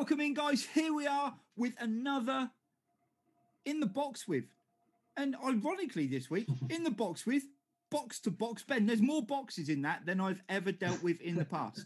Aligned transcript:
Welcome 0.00 0.22
in, 0.22 0.32
guys. 0.32 0.64
Here 0.64 0.94
we 0.94 1.06
are 1.06 1.34
with 1.58 1.74
another 1.78 2.50
in 3.66 3.80
the 3.80 3.86
box 3.86 4.26
with, 4.26 4.44
and 5.14 5.36
ironically, 5.44 6.06
this 6.06 6.30
week 6.30 6.48
in 6.70 6.84
the 6.84 6.90
box 6.90 7.26
with 7.26 7.42
box 7.90 8.18
to 8.20 8.30
box 8.30 8.62
Ben. 8.62 8.86
There's 8.86 9.02
more 9.02 9.22
boxes 9.22 9.68
in 9.68 9.82
that 9.82 10.06
than 10.06 10.18
I've 10.18 10.40
ever 10.48 10.72
dealt 10.72 11.02
with 11.02 11.20
in 11.20 11.34
the 11.36 11.44
past. 11.44 11.84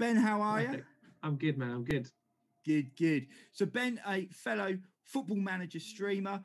Ben, 0.00 0.16
how 0.16 0.40
are 0.40 0.60
you? 0.60 0.82
I'm 1.22 1.36
good, 1.36 1.56
man. 1.56 1.70
I'm 1.70 1.84
good. 1.84 2.10
Good, 2.64 2.96
good. 2.96 3.28
So, 3.52 3.64
Ben, 3.64 4.00
a 4.08 4.26
fellow 4.32 4.76
football 5.04 5.36
manager 5.36 5.78
streamer, 5.78 6.42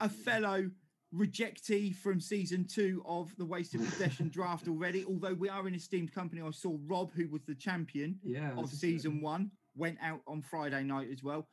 a 0.00 0.08
fellow 0.08 0.68
rejectee 1.14 1.94
from 1.94 2.20
season 2.20 2.64
two 2.64 3.04
of 3.06 3.32
the 3.36 3.44
wasted 3.44 3.88
possession 3.88 4.28
draft 4.32 4.66
already. 4.66 5.04
Although 5.04 5.34
we 5.34 5.48
are 5.48 5.68
in 5.68 5.76
esteemed 5.76 6.12
company, 6.12 6.42
I 6.42 6.50
saw 6.50 6.76
Rob, 6.88 7.12
who 7.12 7.28
was 7.28 7.44
the 7.44 7.54
champion 7.54 8.18
Yeah. 8.24 8.50
of 8.56 8.68
season 8.68 9.20
one, 9.20 9.52
went 9.76 9.98
out 10.02 10.20
on 10.26 10.42
Friday 10.42 10.82
night 10.82 11.08
as 11.12 11.22
well. 11.22 11.48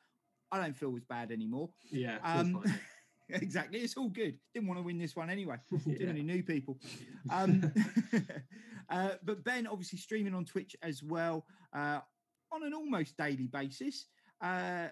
I 0.52 0.62
don't 0.62 0.76
feel 0.76 0.96
as 0.96 1.04
bad 1.04 1.32
anymore. 1.32 1.70
Yeah. 1.92 2.18
Um, 2.24 2.64
exactly, 3.30 3.80
it's 3.80 3.98
all 3.98 4.10
good. 4.10 4.38
Didn't 4.54 4.68
want 4.68 4.80
to 4.80 4.84
win 4.84 4.98
this 4.98 5.16
one 5.16 5.30
anyway. 5.30 5.58
Too 5.70 5.80
yeah. 6.00 6.08
many 6.08 6.24
new 6.24 6.44
people. 6.44 6.80
Um, 7.30 7.74
uh, 8.90 9.10
but 9.22 9.44
Ben, 9.44 9.68
obviously, 9.68 10.00
streaming 10.00 10.34
on 10.34 10.46
Twitch 10.46 10.78
as 10.82 11.04
well 11.04 11.46
uh, 11.76 12.00
on 12.54 12.64
an 12.64 12.74
almost 12.74 13.18
daily 13.18 13.48
basis, 13.48 14.06
uh, 14.42 14.88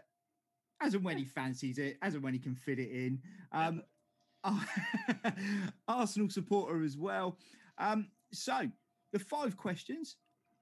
as 0.81 0.95
and 0.95 1.05
when 1.05 1.17
he 1.17 1.23
fancies 1.23 1.77
it, 1.77 1.97
as 2.02 2.14
and 2.14 2.21
when 2.21 2.33
he 2.33 2.39
can 2.39 2.53
fit 2.53 2.77
it 2.77 2.89
in. 2.89 3.21
Um, 3.53 3.83
Arsenal 5.88 6.30
supporter 6.30 6.83
as 6.83 6.97
well. 6.97 7.38
Um, 7.77 8.09
so, 8.33 8.69
the 9.14 9.19
five 9.19 9.55
questions, 9.55 10.17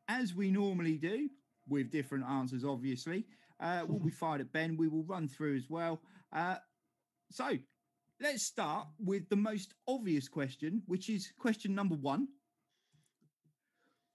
as 0.07 0.35
we 0.35 0.51
normally 0.51 0.97
do, 0.99 1.27
with 1.67 1.91
different 1.91 2.25
answers, 2.25 2.63
obviously, 2.63 3.25
uh, 3.59 3.83
we'll 3.87 3.99
be 3.99 4.11
fired 4.11 4.41
at 4.41 4.51
Ben. 4.51 4.77
We 4.77 4.87
will 4.87 5.03
run 5.03 5.27
through 5.27 5.55
as 5.57 5.69
well. 5.69 6.01
Uh, 6.31 6.57
so, 7.31 7.57
let's 8.21 8.43
start 8.43 8.87
with 8.99 9.27
the 9.29 9.35
most 9.35 9.73
obvious 9.87 10.27
question, 10.27 10.81
which 10.85 11.09
is 11.09 11.31
question 11.39 11.73
number 11.75 11.95
one. 11.95 12.27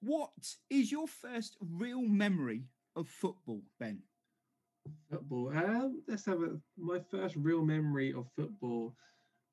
What 0.01 0.31
is 0.71 0.93
your 0.93 1.09
first 1.09 1.57
real 1.61 2.03
memory 2.03 2.65
of 2.95 3.09
football, 3.09 3.63
Ben? 3.81 4.01
Football. 5.11 5.53
Um, 5.57 6.03
let's 6.07 6.25
have 6.27 6.41
a, 6.41 6.59
my 6.77 7.01
first 7.11 7.35
real 7.37 7.63
memory 7.63 8.13
of 8.13 8.27
football. 8.37 8.95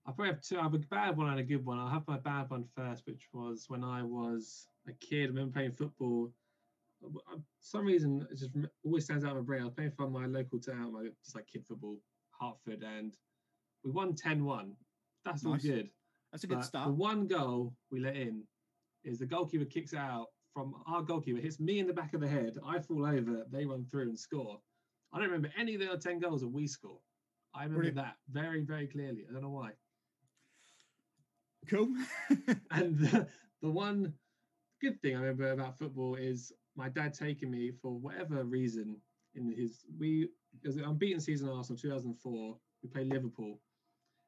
I 0.05 0.11
probably 0.11 0.33
have 0.33 0.41
two. 0.41 0.59
I 0.59 0.63
have 0.63 0.73
a 0.75 0.79
bad 0.79 1.17
one 1.17 1.29
and 1.29 1.39
a 1.39 1.43
good 1.43 1.65
one. 1.65 1.79
I'll 1.79 1.89
have 1.89 2.07
my 2.07 2.19
bad 2.19 2.49
one 2.49 2.65
first, 2.75 3.07
which 3.07 3.27
was 3.33 3.65
when 3.67 3.83
I 3.83 4.03
was 4.03 4.67
a 4.87 4.93
kid. 4.93 5.25
I 5.25 5.27
remember 5.27 5.53
playing 5.53 5.71
football. 5.71 6.31
Uh, 7.31 7.37
some 7.59 7.85
reason 7.85 8.27
it 8.31 8.37
just 8.37 8.51
always 8.85 9.05
stands 9.05 9.23
out 9.23 9.31
in 9.31 9.37
my 9.37 9.43
brain. 9.43 9.61
I 9.61 9.65
was 9.65 9.73
playing 9.73 9.91
for 9.91 10.09
my 10.09 10.25
local 10.25 10.59
town, 10.59 10.93
like 10.93 11.13
just 11.23 11.35
like 11.35 11.47
kid 11.47 11.65
football, 11.67 11.97
Hartford, 12.31 12.83
and 12.83 13.15
we 13.83 13.91
won 13.91 14.13
10-1. 14.13 14.71
That's 15.23 15.45
all 15.45 15.57
good. 15.57 15.89
That's 16.31 16.43
a 16.43 16.47
good 16.47 16.59
But 16.59 16.65
start. 16.65 16.87
The 16.87 16.93
one 16.93 17.27
goal 17.27 17.73
we 17.91 17.99
let 17.99 18.15
in 18.15 18.43
is 19.03 19.19
the 19.19 19.25
goalkeeper 19.25 19.65
kicks 19.65 19.93
it 19.93 19.99
out 19.99 20.27
from 20.53 20.73
our 20.87 21.01
goalkeeper, 21.01 21.39
hits 21.39 21.59
me 21.59 21.79
in 21.79 21.87
the 21.87 21.93
back 21.93 22.13
of 22.13 22.21
the 22.21 22.27
head. 22.27 22.55
I 22.65 22.79
fall 22.79 23.05
over, 23.05 23.45
they 23.51 23.65
run 23.65 23.85
through 23.89 24.03
and 24.09 24.19
score. 24.19 24.59
I 25.13 25.17
don't 25.19 25.27
remember 25.27 25.51
any 25.57 25.75
of 25.75 25.81
the 25.81 25.89
other 25.91 25.99
10 25.99 26.19
goals 26.19 26.41
that 26.41 26.47
we 26.47 26.67
score. 26.67 26.99
I 27.53 27.63
remember 27.63 27.83
Brilliant. 27.83 27.97
that 27.97 28.15
very, 28.31 28.61
very 28.63 28.87
clearly. 28.87 29.25
I 29.29 29.33
don't 29.33 29.43
know 29.43 29.49
why. 29.49 29.71
Cool. 31.69 31.89
And 32.71 32.97
the, 32.99 33.27
the 33.61 33.69
one 33.69 34.13
good 34.81 35.01
thing 35.01 35.15
I 35.15 35.19
remember 35.19 35.51
about 35.51 35.77
football 35.77 36.15
is 36.15 36.51
my 36.75 36.89
dad 36.89 37.13
taking 37.13 37.51
me 37.51 37.71
for 37.81 37.93
whatever 37.97 38.43
reason 38.43 38.97
in 39.35 39.51
his 39.51 39.85
we 39.97 40.29
it 40.63 40.67
was 40.67 40.77
an 40.77 40.83
unbeaten 40.85 41.19
season 41.19 41.49
Arsenal 41.49 41.77
2004. 41.77 42.57
We 42.83 42.89
played 42.89 43.07
Liverpool. 43.07 43.59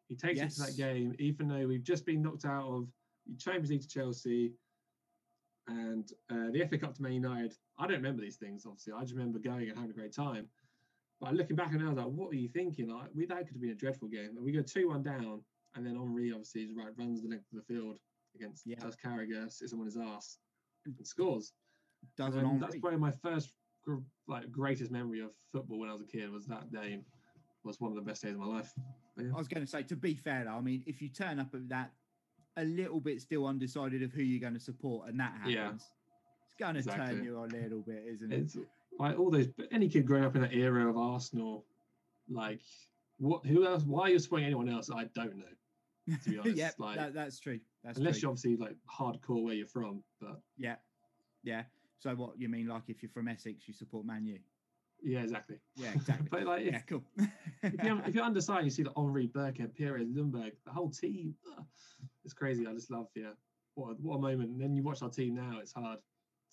He 0.08 0.16
takes 0.16 0.42
us 0.42 0.56
to 0.56 0.64
that 0.64 0.78
game, 0.78 1.16
even 1.20 1.48
though 1.48 1.68
we've 1.68 1.84
just 1.84 2.06
been 2.06 2.22
knocked 2.22 2.46
out 2.46 2.66
of 2.66 2.88
the 3.28 3.38
Champions 3.38 3.70
League 3.70 3.82
to 3.82 3.88
Chelsea 3.88 4.54
and 5.68 6.12
uh, 6.32 6.50
the 6.52 6.66
FA 6.70 6.78
Cup 6.78 6.96
to 6.96 7.02
Man 7.02 7.14
United. 7.14 7.54
I 7.78 7.88
don't 7.88 7.98
remember 7.98 8.22
these 8.22 8.38
things, 8.38 8.66
obviously. 8.66 8.94
I 8.94 9.02
just 9.02 9.14
remember 9.14 9.40
going 9.40 9.68
and 9.68 9.78
having 9.78 9.92
a 9.92 9.94
great 9.94 10.14
time. 10.14 10.48
But 11.20 11.34
looking 11.34 11.56
back 11.56 11.70
on 11.70 11.82
it, 11.82 11.86
I 11.86 11.90
was 11.90 11.98
like, 11.98 12.08
what 12.08 12.32
are 12.32 12.38
you 12.38 12.48
thinking? 12.48 12.90
Like, 12.90 13.10
we 13.14 13.26
that 13.26 13.40
could 13.40 13.56
have 13.56 13.62
been 13.62 13.72
a 13.72 13.76
dreadful 13.76 14.08
game. 14.08 14.38
And 14.38 14.46
we 14.46 14.52
go 14.52 14.62
2 14.62 14.88
1 14.90 15.04
down, 15.04 15.42
and 15.76 15.86
then 15.86 15.96
Henry 15.96 16.32
obviously 16.32 16.62
is 16.62 16.74
right, 16.74 16.94
runs 16.98 17.22
the 17.22 17.30
length 17.30 17.46
of 17.52 17.60
the 17.60 17.74
field 17.74 18.00
against 18.36 18.66
Yeah. 18.66 18.80
does 18.80 18.96
Carragher, 18.96 19.52
sits 19.52 19.74
on 19.74 19.84
his 19.86 19.98
ass, 19.98 20.38
and 20.86 20.96
scores. 21.06 21.54
Does 22.18 22.36
And 22.36 22.46
an 22.46 22.52
Um, 22.54 22.60
that's 22.60 22.78
probably 22.78 23.00
my 23.00 23.12
first 23.12 23.54
gr- 23.86 23.98
like 24.28 24.52
greatest 24.52 24.92
memory 24.92 25.22
of 25.22 25.32
football 25.52 25.80
when 25.80 25.90
I 25.90 25.94
was 25.94 26.02
a 26.02 26.06
kid. 26.06 26.30
Was 26.32 26.46
that 26.48 26.72
day 26.72 27.04
was 27.64 27.80
one 27.82 27.92
of 27.92 27.96
the 27.96 28.02
best 28.02 28.24
days 28.24 28.34
of 28.34 28.40
my 28.40 28.46
life. 28.46 28.74
Yeah. 29.18 29.32
I 29.34 29.38
was 29.38 29.48
going 29.48 29.64
to 29.66 29.70
say, 29.70 29.84
to 29.84 29.96
be 29.96 30.14
fair, 30.16 30.46
though, 30.46 30.52
I 30.52 30.62
mean, 30.62 30.84
if 30.86 31.02
you 31.02 31.10
turn 31.10 31.38
up 31.40 31.54
at 31.54 31.68
that 31.70 31.92
a 32.56 32.64
little 32.64 33.00
bit 33.02 33.22
still 33.22 33.46
undecided 33.46 34.02
of 34.04 34.12
who 34.14 34.22
you're 34.24 34.40
going 34.40 34.54
to 34.54 34.60
support, 34.60 35.10
and 35.10 35.20
that 35.20 35.34
happens, 35.34 35.54
Yeah. 35.54 35.74
it's 35.74 36.56
going 36.60 36.76
to 36.76 36.82
turn 36.84 37.00
Exactly. 37.02 37.24
you 37.26 37.38
a 37.40 37.42
little 37.46 37.82
bit, 37.82 38.04
isn't 38.08 38.32
it? 38.32 38.40
It's 38.40 38.58
like 39.00 39.20
all 39.20 39.30
those. 39.30 39.48
But 39.48 39.68
any 39.72 39.90
kid 39.90 40.06
growing 40.06 40.24
up 40.24 40.36
in 40.36 40.42
that 40.42 40.54
era 40.54 40.90
of 40.90 40.98
Arsenal, 40.98 41.66
like 42.30 42.62
what? 43.20 43.46
Who 43.46 43.66
else? 43.68 43.84
Why 43.84 44.04
are 44.04 44.10
you 44.10 44.20
supporting 44.20 44.46
anyone 44.46 44.70
else? 44.70 44.90
I 44.90 45.06
don't 45.16 45.36
know. 45.38 46.16
To 46.24 46.30
be 46.30 46.38
honest, 46.40 46.58
yeah, 46.58 46.72
like 46.78 46.96
that, 46.98 47.14
that's 47.14 47.40
true. 47.40 47.60
That's 47.84 47.98
unless 47.98 48.20
true. 48.20 48.22
you're 48.28 48.32
obviously 48.32 48.56
like 48.58 48.76
hardcore 48.90 49.44
where 49.44 49.54
you're 49.54 49.68
from. 49.68 50.04
But 50.22 50.40
Yeah, 50.58 50.76
yeah. 51.44 51.64
So 52.00 52.14
what 52.16 52.40
you 52.40 52.50
mean? 52.50 52.68
Like 52.68 52.84
if 52.88 53.02
you're 53.02 53.12
from 53.12 53.28
Essex, 53.28 53.68
you 53.68 53.74
support 53.74 54.06
Man 54.06 54.26
U? 54.26 54.40
yeah, 55.04 55.22
exactly. 55.22 55.58
Yeah, 55.76 55.92
exactly. 55.94 56.28
but 56.32 56.44
like 56.44 56.62
if, 56.62 56.74
yeah, 56.74 56.80
cool. 56.82 57.04
if 57.64 57.84
you're 57.84 58.02
if 58.06 58.16
you're 58.16 58.24
undecided, 58.26 58.66
you 58.66 58.72
see 58.72 58.84
like 58.84 58.96
Henry, 58.96 59.28
Bergkamp, 59.28 59.78
Pires, 59.78 60.08
Ljungberg, 60.10 60.54
the 60.66 60.72
whole 60.72 60.90
team. 60.90 61.36
ugh, 61.58 61.66
It's 62.24 62.34
crazy. 62.34 62.68
I 62.68 62.74
just 62.74 62.92
love 62.92 63.08
yeah. 63.16 63.32
What 63.76 63.92
a, 63.92 63.94
what 63.96 64.16
a 64.16 64.20
moment. 64.20 64.52
And 64.52 64.62
then 64.62 64.76
you 64.76 64.84
watch 64.84 65.02
our 65.02 65.10
team 65.10 65.36
now. 65.36 65.60
It's 65.62 65.74
hard. 65.74 66.00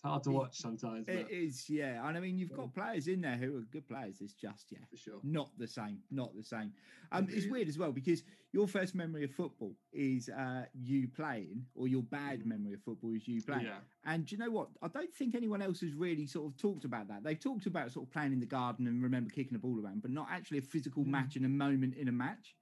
It's 0.05 0.11
hard 0.11 0.23
to 0.25 0.31
watch 0.33 0.59
sometimes. 0.59 1.09
it 1.09 1.23
But 1.25 1.33
is, 1.33 1.65
yeah. 1.71 2.07
And 2.07 2.15
I 2.15 2.21
mean, 2.21 2.37
you've 2.37 2.51
Yeah. 2.51 2.57
got 2.57 2.75
players 2.75 3.09
in 3.09 3.23
there 3.23 3.39
who 3.39 3.57
are 3.57 3.63
good 3.63 3.89
players. 3.89 4.21
It's 4.21 4.35
just, 4.35 4.71
yeah, 4.71 4.85
for 4.91 4.99
sure. 4.99 5.19
not 5.23 5.57
the 5.57 5.67
same. 5.67 6.03
Not 6.11 6.37
the 6.37 6.43
same. 6.45 6.75
Um, 7.11 7.27
it's 7.31 7.47
weird 7.47 7.69
as 7.69 7.79
well 7.79 7.91
because 7.91 8.23
your 8.53 8.69
first 8.69 8.95
memory 8.95 9.25
of 9.25 9.31
football 9.33 9.75
is 9.93 10.29
uh, 10.29 10.67
you 10.75 11.09
playing, 11.09 11.65
or 11.75 11.89
your 11.89 12.03
bad 12.03 12.41
Mm. 12.41 12.47
memory 12.47 12.75
of 12.75 12.83
football 12.83 13.15
is 13.15 13.27
you 13.27 13.41
playing. 13.43 13.65
Yeah. 13.65 13.81
And 14.05 14.27
do 14.27 14.35
you 14.35 14.39
know 14.39 14.51
what? 14.51 14.69
I 14.83 14.89
don't 14.89 15.13
think 15.15 15.35
anyone 15.35 15.63
else 15.63 15.81
has 15.81 15.95
really 15.95 16.27
sort 16.27 16.53
of 16.53 16.59
talked 16.59 16.85
about 16.85 17.09
that. 17.09 17.23
They've 17.23 17.41
talked 17.41 17.65
about 17.65 17.91
sort 17.91 18.07
of 18.07 18.13
playing 18.13 18.35
in 18.35 18.41
the 18.41 18.47
garden 18.47 18.87
and 18.87 19.03
remember 19.03 19.31
kicking 19.31 19.55
a 19.55 19.59
ball 19.59 19.81
around, 19.83 20.03
but 20.03 20.11
not 20.11 20.29
actually 20.31 20.59
a 20.59 20.63
physical 20.63 21.03
Mm. 21.05 21.09
match 21.09 21.37
and 21.37 21.47
a 21.47 21.49
moment 21.49 21.95
in 21.95 22.09
a 22.09 22.13
match. 22.13 22.55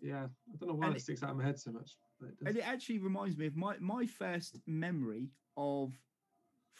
Yeah. 0.00 0.28
I 0.50 0.56
don't 0.56 0.68
know 0.70 0.74
why 0.76 0.86
And 0.86 0.94
it 0.94 1.00
it- 1.00 1.02
sticks 1.02 1.22
out 1.22 1.32
in 1.32 1.36
my 1.36 1.44
head 1.44 1.58
so 1.58 1.72
much. 1.72 1.98
But 2.18 2.30
it. 2.30 2.36
And 2.46 2.56
it 2.56 2.66
actually 2.66 3.00
reminds 3.00 3.36
me 3.36 3.44
of 3.44 3.54
my, 3.54 3.76
my 3.80 4.06
first 4.06 4.58
memory 4.66 5.30
of 5.58 5.92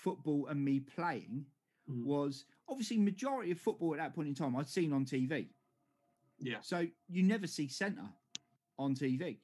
football 0.05 0.47
and 0.49 0.65
me 0.65 0.81
playing 0.81 1.45
Mm. 1.91 2.05
was 2.05 2.45
obviously 2.69 2.99
majority 2.99 3.51
of 3.51 3.59
football 3.59 3.95
at 3.95 3.99
that 3.99 4.15
point 4.15 4.29
in 4.29 4.35
time 4.35 4.55
I'd 4.55 4.69
seen 4.69 4.93
on 4.93 5.05
TV. 5.05 5.49
Yeah. 6.39 6.61
So 6.61 6.87
you 7.09 7.23
never 7.25 7.47
see 7.49 7.67
centre 7.69 8.09
on 8.79 8.95
TV. 8.95 9.39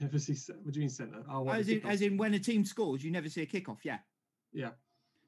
Never 0.00 0.18
see. 0.18 0.34
What 0.62 0.74
do 0.74 0.80
you 0.80 0.84
mean 0.84 0.90
centre? 0.90 1.24
Oh, 1.30 1.48
As 1.48 1.68
in, 1.68 1.86
as 1.86 2.02
in 2.02 2.16
when 2.18 2.34
a 2.34 2.38
team 2.38 2.64
scores, 2.66 3.02
you 3.02 3.10
never 3.10 3.28
see 3.30 3.42
a 3.42 3.46
kickoff. 3.46 3.78
Yeah. 3.84 3.98
Yeah. 4.52 4.70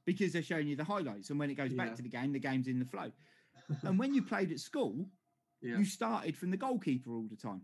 Because 0.04 0.32
they're 0.32 0.42
showing 0.42 0.68
you 0.68 0.76
the 0.76 0.84
highlights. 0.84 1.30
And 1.30 1.38
when 1.38 1.48
it 1.50 1.54
goes 1.54 1.72
back 1.72 1.94
to 1.94 2.02
the 2.02 2.08
game, 2.10 2.32
the 2.32 2.38
game's 2.40 2.66
in 2.68 2.78
the 2.78 2.84
flow. 2.84 3.10
and 3.82 3.98
when 3.98 4.12
you 4.12 4.22
played 4.32 4.50
at 4.52 4.58
school, 4.60 5.06
yeah. 5.62 5.78
you 5.78 5.84
started 5.84 6.36
from 6.36 6.50
the 6.50 6.56
goalkeeper 6.58 7.12
all 7.14 7.28
the 7.30 7.36
time. 7.36 7.62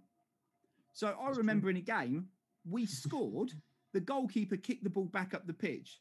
So 0.94 1.08
I 1.08 1.10
That's 1.10 1.24
true. 1.34 1.38
remember 1.38 1.68
in 1.68 1.76
a 1.76 1.80
game, 1.82 2.28
we 2.64 2.86
scored, 3.02 3.52
the 3.92 4.00
goalkeeper 4.00 4.56
kicked 4.56 4.84
the 4.84 4.90
ball 4.90 5.06
back 5.06 5.34
up 5.34 5.46
the 5.46 5.52
pitch. 5.52 6.00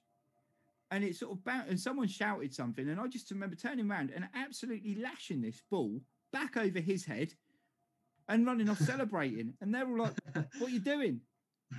And 0.91 1.03
it 1.03 1.15
sort 1.17 1.33
of 1.33 1.43
bounced, 1.43 1.69
and 1.69 1.79
someone 1.79 2.07
shouted 2.07 2.53
something. 2.53 2.87
And 2.87 2.99
I 2.99 3.07
just 3.07 3.29
remember 3.31 3.55
turning 3.57 3.89
around 3.91 4.11
and 4.15 4.25
absolutely 4.33 4.95
lashing 4.95 5.41
this 5.41 5.61
ball 5.69 5.99
back 6.31 6.55
over 6.55 6.79
his 6.79 7.03
head 7.05 7.33
and 8.29 8.45
running 8.45 8.69
off 8.69 8.79
celebrating. 8.93 9.53
And 9.59 9.73
they're 9.73 9.87
all 9.87 9.97
like, 9.97 10.13
What 10.59 10.69
are 10.69 10.73
you 10.73 10.79
doing? 10.79 11.19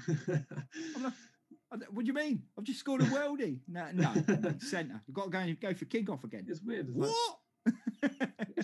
I'm 0.08 1.02
like, 1.02 1.12
What 1.90 2.04
do 2.04 2.06
you 2.06 2.12
mean? 2.12 2.42
I've 2.58 2.64
just 2.64 2.80
scored 2.80 3.00
a 3.02 3.06
worldie. 3.06 3.60
No, 3.68 3.86
no, 3.94 4.12
centre. 4.58 5.00
You've 5.06 5.14
got 5.14 5.24
to 5.24 5.30
go 5.30 5.38
and 5.38 5.60
go 5.60 5.72
for 5.74 5.84
kick 5.86 6.10
off 6.10 6.24
again. 6.24 6.44
it's 6.48 6.60
weird. 6.62 6.88
What? 6.94 7.10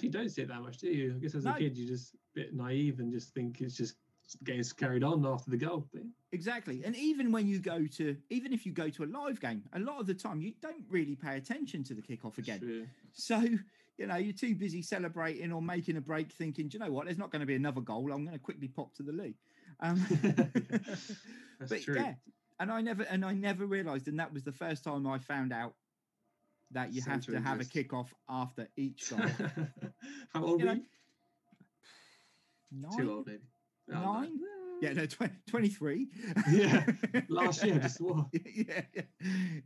you 0.02 0.10
don't 0.10 0.28
see 0.30 0.42
it 0.42 0.48
that 0.48 0.60
much, 0.62 0.78
do 0.78 0.88
you? 0.88 1.14
I 1.16 1.18
guess 1.20 1.34
as 1.34 1.44
No. 1.44 1.52
a 1.54 1.58
kid, 1.58 1.76
you're 1.76 1.88
just 1.88 2.14
a 2.14 2.16
bit 2.34 2.54
naive 2.54 3.00
and 3.00 3.12
just 3.12 3.32
think 3.34 3.60
it's 3.60 3.76
just 3.76 3.96
game's 4.44 4.72
carried 4.72 5.04
on 5.04 5.24
after 5.26 5.50
the 5.50 5.56
goal. 5.56 5.86
Exactly. 6.32 6.82
And 6.84 6.96
even 6.96 7.30
when 7.30 7.46
you 7.46 7.58
go 7.58 7.86
to, 7.86 8.16
even 8.30 8.52
if 8.52 8.66
you 8.66 8.72
go 8.72 8.88
to 8.90 9.04
a 9.04 9.06
live 9.06 9.40
game, 9.40 9.62
a 9.72 9.78
lot 9.78 10.00
of 10.00 10.06
the 10.06 10.14
time 10.14 10.40
you 10.40 10.52
don't 10.60 10.84
really 10.90 11.14
pay 11.14 11.36
attention 11.36 11.84
to 11.84 11.94
the 11.94 12.02
kickoff 12.02 12.38
again. 12.38 12.58
true. 12.58 12.86
So, 13.12 13.42
you 13.98 14.06
know, 14.06 14.16
you're 14.16 14.32
too 14.32 14.54
busy 14.54 14.82
celebrating 14.82 15.52
or 15.52 15.62
making 15.62 15.96
a 15.96 16.00
break 16.00 16.32
thinking, 16.32 16.68
do 16.68 16.78
you 16.78 16.84
know 16.84 16.90
what? 16.90 17.04
There's 17.04 17.18
not 17.18 17.30
going 17.30 17.40
to 17.40 17.46
be 17.46 17.54
another 17.54 17.80
goal. 17.80 18.10
I'm 18.12 18.24
going 18.24 18.36
to 18.36 18.42
quickly 18.42 18.68
pop 18.68 18.94
to 18.94 19.02
the 19.02 19.12
league. 19.12 19.36
Um, 19.80 20.04
That's 21.58 21.68
but 21.68 21.82
true. 21.82 21.96
yeah, 21.96 22.14
and 22.58 22.70
I 22.70 22.80
never, 22.80 23.02
and 23.04 23.24
I 23.24 23.34
never 23.34 23.66
realized, 23.66 24.08
and 24.08 24.18
that 24.18 24.32
was 24.32 24.42
the 24.42 24.52
first 24.52 24.84
time 24.84 25.06
I 25.06 25.18
found 25.18 25.52
out 25.52 25.74
that 26.72 26.92
you 26.92 27.02
have 27.02 27.24
to 27.26 27.40
have 27.40 27.60
a 27.60 27.64
kickoff 27.64 28.08
after 28.28 28.68
each 28.76 29.10
goal. 29.10 29.20
How 30.34 30.44
old 30.44 30.60
You 30.60 30.66
know, 30.66 30.72
you? 30.72 30.82
Too 32.96 33.12
old, 33.12 33.26
maybe. 33.26 33.42
No. 33.88 34.12
Nine? 34.20 34.38
Yeah, 34.80 34.92
no, 34.92 35.06
tw- 35.06 35.30
23. 35.48 36.08
Yeah, 36.50 36.84
Last 37.28 37.64
year, 37.64 37.78
just 37.78 38.00
what? 38.00 38.26
yeah, 38.32 38.82
yeah. 38.94 39.02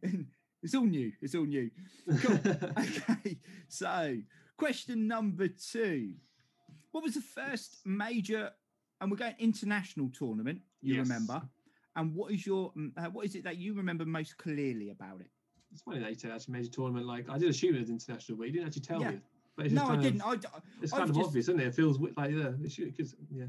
And 0.02 0.26
It's 0.62 0.74
all 0.74 0.84
new. 0.84 1.12
It's 1.22 1.34
all 1.34 1.44
new. 1.46 1.70
Cool. 2.20 2.38
okay. 2.78 3.38
So, 3.68 4.18
question 4.56 5.06
number 5.08 5.48
two. 5.48 6.14
What 6.92 7.04
was 7.04 7.14
the 7.14 7.20
first 7.20 7.78
major, 7.84 8.50
and 9.00 9.10
we're 9.10 9.16
going 9.16 9.34
international 9.38 10.10
tournament, 10.10 10.60
you 10.82 10.94
Yes. 10.96 11.06
remember? 11.08 11.42
And 11.96 12.14
what 12.14 12.32
is 12.32 12.46
your, 12.46 12.72
mm, 12.74 12.92
uh, 12.96 13.10
what 13.10 13.24
is 13.26 13.34
it 13.34 13.44
that 13.44 13.56
you 13.56 13.74
remember 13.74 14.04
most 14.04 14.36
clearly 14.38 14.90
about 14.90 15.20
it? 15.20 15.30
It's 15.72 15.82
funny 15.82 16.00
that 16.00 16.08
you 16.10 16.14
said 16.16 16.30
actually 16.30 16.52
major 16.52 16.70
tournament. 16.70 17.06
Like 17.06 17.28
I 17.28 17.38
did 17.38 17.48
assume 17.50 17.74
it 17.74 17.80
was 17.80 17.90
international, 17.90 18.38
but 18.38 18.46
you 18.46 18.52
didn't 18.52 18.68
actually 18.68 18.82
tell 18.82 19.00
Yeah. 19.00 19.10
me. 19.12 19.18
But 19.56 19.66
it's 19.66 19.74
No, 19.74 19.84
I 19.84 19.88
kind 19.88 20.02
didn't. 20.02 20.20
Of, 20.22 20.28
I, 20.28 20.36
d- 20.36 20.46
it's 20.82 20.92
I've 20.92 20.98
kind 21.00 21.10
of 21.10 21.16
just- 21.16 21.26
obvious, 21.26 21.44
isn't 21.48 21.60
it? 21.60 21.66
It 21.66 21.74
feels 21.74 21.98
like 21.98 22.30
yeah, 22.30 22.50
it 22.62 22.72
should 22.72 22.96
because 22.96 23.16
yeah. 23.30 23.46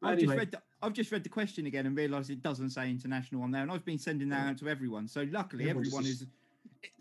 But 0.00 0.08
I've 0.08 0.18
anyway, 0.18 0.26
just 0.34 0.38
read. 0.38 0.50
The, 0.52 0.62
I've 0.82 0.92
just 0.92 1.10
read 1.12 1.24
the 1.24 1.28
question 1.30 1.66
again 1.66 1.86
and 1.86 1.96
realised 1.96 2.30
it 2.30 2.42
doesn't 2.42 2.70
say 2.70 2.90
international 2.90 3.42
on 3.42 3.50
there, 3.50 3.62
and 3.62 3.70
I've 3.70 3.84
been 3.84 3.98
sending 3.98 4.28
that 4.30 4.46
Oh. 4.46 4.50
out 4.50 4.58
to 4.58 4.68
everyone. 4.68 5.08
So 5.08 5.22
luckily, 5.30 5.70
Everyone 5.70 5.86
everyone 5.86 6.06
is 6.06 6.26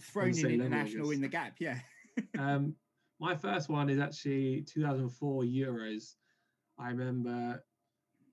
thrown 0.01 0.27
in 0.29 0.33
same 0.33 0.43
level, 0.43 0.61
I 0.61 0.65
international 0.67 1.11
in 1.11 1.21
the 1.21 1.27
gap. 1.27 1.55
Yeah. 1.59 1.79
um, 2.39 2.75
my 3.19 3.35
first 3.35 3.69
one 3.69 3.89
is 3.89 3.99
actually 3.99 4.61
2004 4.67 5.43
Euros. 5.43 6.15
I 6.79 6.89
remember 6.89 7.63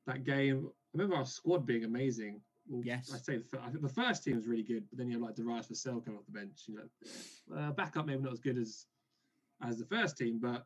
that 0.07 0.25
game. 0.25 0.69
I 0.69 0.99
remember 0.99 1.17
our 1.17 1.25
squad 1.27 1.67
being 1.67 1.85
amazing. 1.85 2.41
Well, 2.69 2.83
Yes. 2.85 3.13
I 3.13 3.19
say 3.19 3.39
the, 3.39 3.45
fir- 3.45 3.61
I 3.65 3.71
think 3.71 3.83
the 3.83 3.89
first 3.89 4.23
team 4.23 4.37
was 4.37 4.47
really 4.47 4.63
good, 4.63 4.85
but 4.89 4.99
then 4.99 5.09
you 5.09 5.15
have 5.15 5.23
like 5.23 5.35
Darius 5.35 5.67
Vassell 5.69 6.05
coming 6.05 6.19
off 6.21 6.27
the 6.27 6.33
bench. 6.33 6.63
You 6.69 6.77
know, 6.77 7.57
uh, 7.59 7.73
backup 7.73 8.07
maybe 8.07 8.23
not 8.23 8.33
as 8.33 8.41
good 8.41 8.59
as 8.59 8.87
as 9.65 9.79
the 9.79 9.85
first 9.87 10.17
team, 10.17 10.39
but 10.41 10.65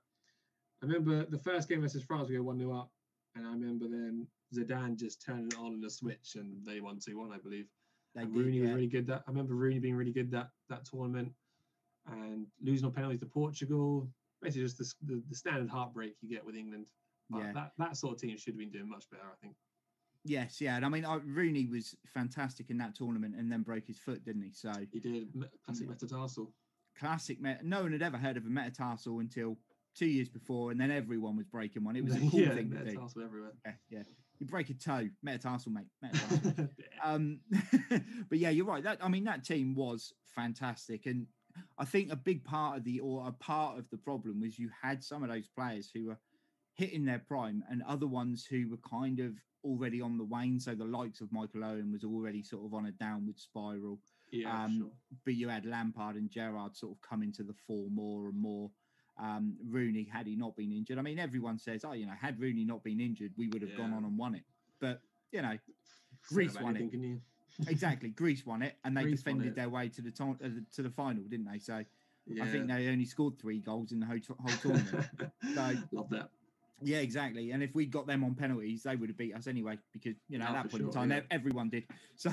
I 0.82 0.86
remember 0.86 1.24
the 1.24 1.38
first 1.38 1.68
game 1.68 1.80
versus 1.80 2.02
France, 2.02 2.28
we 2.28 2.36
go 2.36 2.42
one 2.42 2.58
0 2.58 2.74
up, 2.76 2.90
and 3.36 3.46
I 3.46 3.50
remember 3.52 3.86
then 3.88 4.26
Zidane 4.54 4.96
just 4.96 5.22
turning 5.24 5.46
it 5.48 5.56
on 5.58 5.74
in 5.74 5.84
a 5.84 5.90
switch, 5.90 6.34
and 6.36 6.64
they 6.66 6.80
won 6.80 6.98
two 6.98 7.18
one, 7.18 7.32
I 7.32 7.38
believe. 7.38 7.66
They 8.14 8.22
And 8.22 8.32
did, 8.34 8.40
Rooney 8.44 8.60
was 8.60 8.70
really 8.70 8.86
good. 8.86 9.06
That 9.06 9.22
I 9.26 9.30
remember 9.30 9.54
Rooney 9.54 9.78
being 9.78 9.94
really 9.96 10.12
good 10.12 10.30
that 10.32 10.50
that 10.68 10.84
tournament, 10.84 11.32
and 12.06 12.46
losing 12.62 12.86
on 12.86 12.92
penalties 12.92 13.20
to 13.20 13.26
Portugal. 13.26 14.08
Basically, 14.42 14.62
just 14.64 14.78
the, 14.78 15.14
the, 15.14 15.22
the 15.28 15.34
standard 15.34 15.68
heartbreak 15.68 16.14
you 16.20 16.28
get 16.28 16.44
with 16.44 16.56
England. 16.56 16.88
But 17.30 17.38
Yeah. 17.38 17.52
that, 17.54 17.72
that 17.78 17.96
sort 17.96 18.14
of 18.14 18.20
team 18.20 18.36
should 18.36 18.52
have 18.52 18.58
been 18.58 18.70
doing 18.70 18.88
much 18.88 19.08
better, 19.10 19.24
I 19.24 19.34
think. 19.42 19.56
Yes, 20.24 20.60
yeah, 20.60 20.76
and 20.76 20.84
I 20.84 20.88
mean 20.88 21.04
I, 21.04 21.16
Rooney 21.16 21.66
was 21.66 21.94
fantastic 22.06 22.70
in 22.70 22.78
that 22.78 22.94
tournament, 22.94 23.34
and 23.36 23.50
then 23.50 23.62
broke 23.62 23.86
his 23.86 23.98
foot, 23.98 24.24
didn't 24.24 24.42
he? 24.42 24.52
So 24.52 24.72
He 24.92 25.00
did 25.00 25.28
classic 25.64 25.86
mm. 25.86 25.90
Yeah. 25.90 25.94
metatarsal. 25.94 26.52
classic. 26.98 27.40
Met- 27.40 27.64
no 27.64 27.82
one 27.82 27.92
had 27.92 28.02
ever 28.02 28.18
heard 28.18 28.36
of 28.36 28.44
a 28.46 28.50
metatarsal 28.50 29.20
until 29.20 29.56
two 29.96 30.06
years 30.06 30.28
before, 30.28 30.70
and 30.70 30.80
then 30.80 30.90
everyone 30.90 31.36
was 31.36 31.46
breaking 31.46 31.84
one. 31.84 31.96
It 31.96 32.04
was 32.04 32.14
a 32.14 32.18
cool 32.30 32.40
yeah, 32.40 32.54
thing 32.54 32.70
to 32.70 32.84
do. 32.84 33.08
everywhere. 33.22 33.52
Yeah, 33.64 33.72
yeah. 33.90 34.02
You 34.38 34.46
break 34.46 34.68
a 34.68 34.74
toe, 34.74 35.08
metatarsal, 35.22 35.72
mate. 35.72 35.86
Metatarsal. 36.02 36.68
Um, 37.04 37.40
but 38.28 38.38
yeah, 38.38 38.50
you're 38.50 38.66
right. 38.66 38.82
That 38.82 38.98
I 39.02 39.08
mean, 39.08 39.24
that 39.24 39.44
team 39.44 39.74
was 39.74 40.12
fantastic, 40.34 41.06
and 41.06 41.26
I 41.78 41.84
think 41.84 42.10
a 42.10 42.16
big 42.16 42.42
part 42.42 42.78
of 42.78 42.84
the 42.84 43.00
or 43.00 43.28
a 43.28 43.32
part 43.32 43.78
of 43.78 43.88
the 43.90 43.98
problem 43.98 44.40
was 44.40 44.58
you 44.58 44.70
had 44.82 45.04
some 45.04 45.22
of 45.22 45.28
those 45.28 45.46
players 45.46 45.90
who 45.94 46.06
were 46.06 46.18
hitting 46.74 47.04
their 47.04 47.20
prime, 47.20 47.62
and 47.70 47.82
other 47.86 48.06
ones 48.06 48.46
who 48.48 48.68
were 48.70 48.78
kind 48.88 49.20
of 49.20 49.34
already 49.62 50.00
on 50.00 50.16
the 50.16 50.24
wane. 50.24 50.58
So 50.58 50.74
the 50.74 50.84
likes 50.84 51.20
of 51.20 51.32
Michael 51.32 51.64
Owen 51.64 51.92
was 51.92 52.02
already 52.02 52.42
sort 52.42 52.64
of 52.64 52.74
on 52.74 52.86
a 52.86 52.92
downward 52.92 53.38
spiral. 53.38 54.00
yeah, 54.32 54.64
um, 54.64 54.78
sure. 54.78 54.90
But 55.24 55.34
you 55.34 55.48
had 55.48 55.66
Lampard 55.66 56.16
and 56.16 56.30
Gerrard 56.30 56.76
sort 56.76 56.92
of 56.96 57.08
coming 57.08 57.32
to 57.34 57.42
the 57.42 57.54
fore 57.66 57.90
more 57.90 58.28
and 58.28 58.40
more. 58.40 58.70
Um, 59.18 59.56
Rooney, 59.70 60.04
had 60.12 60.26
he 60.26 60.36
not 60.36 60.54
been 60.56 60.72
injured, 60.72 60.98
I 60.98 61.02
mean, 61.02 61.18
everyone 61.18 61.58
says, 61.58 61.84
oh, 61.86 61.92
you 61.94 62.04
know, 62.04 62.12
had 62.20 62.38
Rooney 62.38 62.64
not 62.64 62.84
been 62.84 63.00
injured, 63.00 63.32
we 63.38 63.48
would 63.48 63.62
have 63.62 63.74
gone 63.76 63.94
on 63.94 64.04
and 64.04 64.18
won 64.18 64.34
it. 64.34 64.42
But 64.78 65.00
you 65.32 65.40
know, 65.42 65.56
Greece 66.28 66.54
won 66.60 66.76
it. 66.76 66.80
anything, 66.80 67.02
you? 67.02 67.20
exactly. 67.68 68.10
Greece 68.10 68.44
won 68.44 68.60
it, 68.62 68.74
and 68.84 68.94
they 68.96 69.04
Greece 69.04 69.22
defended 69.22 69.54
their 69.54 69.70
way 69.70 69.88
to 69.88 70.02
the 70.02 70.10
to- 70.10 70.36
uh, 70.44 70.48
to 70.74 70.82
the 70.82 70.90
final, 70.90 71.22
didn't 71.24 71.46
they? 71.50 71.58
So 71.58 71.82
Yeah. 72.26 72.44
I 72.44 72.48
think 72.48 72.66
they 72.68 72.88
only 72.88 73.06
scored 73.06 73.38
three 73.38 73.60
goals 73.60 73.92
in 73.92 74.00
the 74.00 74.06
whole, 74.06 74.18
to- 74.20 74.36
whole 74.38 74.56
tournament. 74.60 75.06
So- 75.54 75.74
Love 75.92 76.10
that. 76.10 76.28
yeah, 76.82 76.98
exactly. 76.98 77.52
And 77.52 77.62
if 77.62 77.74
we 77.74 77.86
got 77.86 78.06
them 78.06 78.22
on 78.22 78.34
penalties, 78.34 78.82
they 78.82 78.96
would 78.96 79.08
have 79.08 79.16
beat 79.16 79.34
us 79.34 79.46
anyway, 79.46 79.78
because 79.94 80.16
you 80.28 80.38
know 80.38 80.44
Yeah, 80.44 80.50
at 80.50 80.62
that 80.64 80.70
point 80.70 80.82
in 80.82 80.90
time, 80.90 81.10
yeah. 81.10 81.20
everyone 81.30 81.70
did. 81.70 81.84
So 82.16 82.30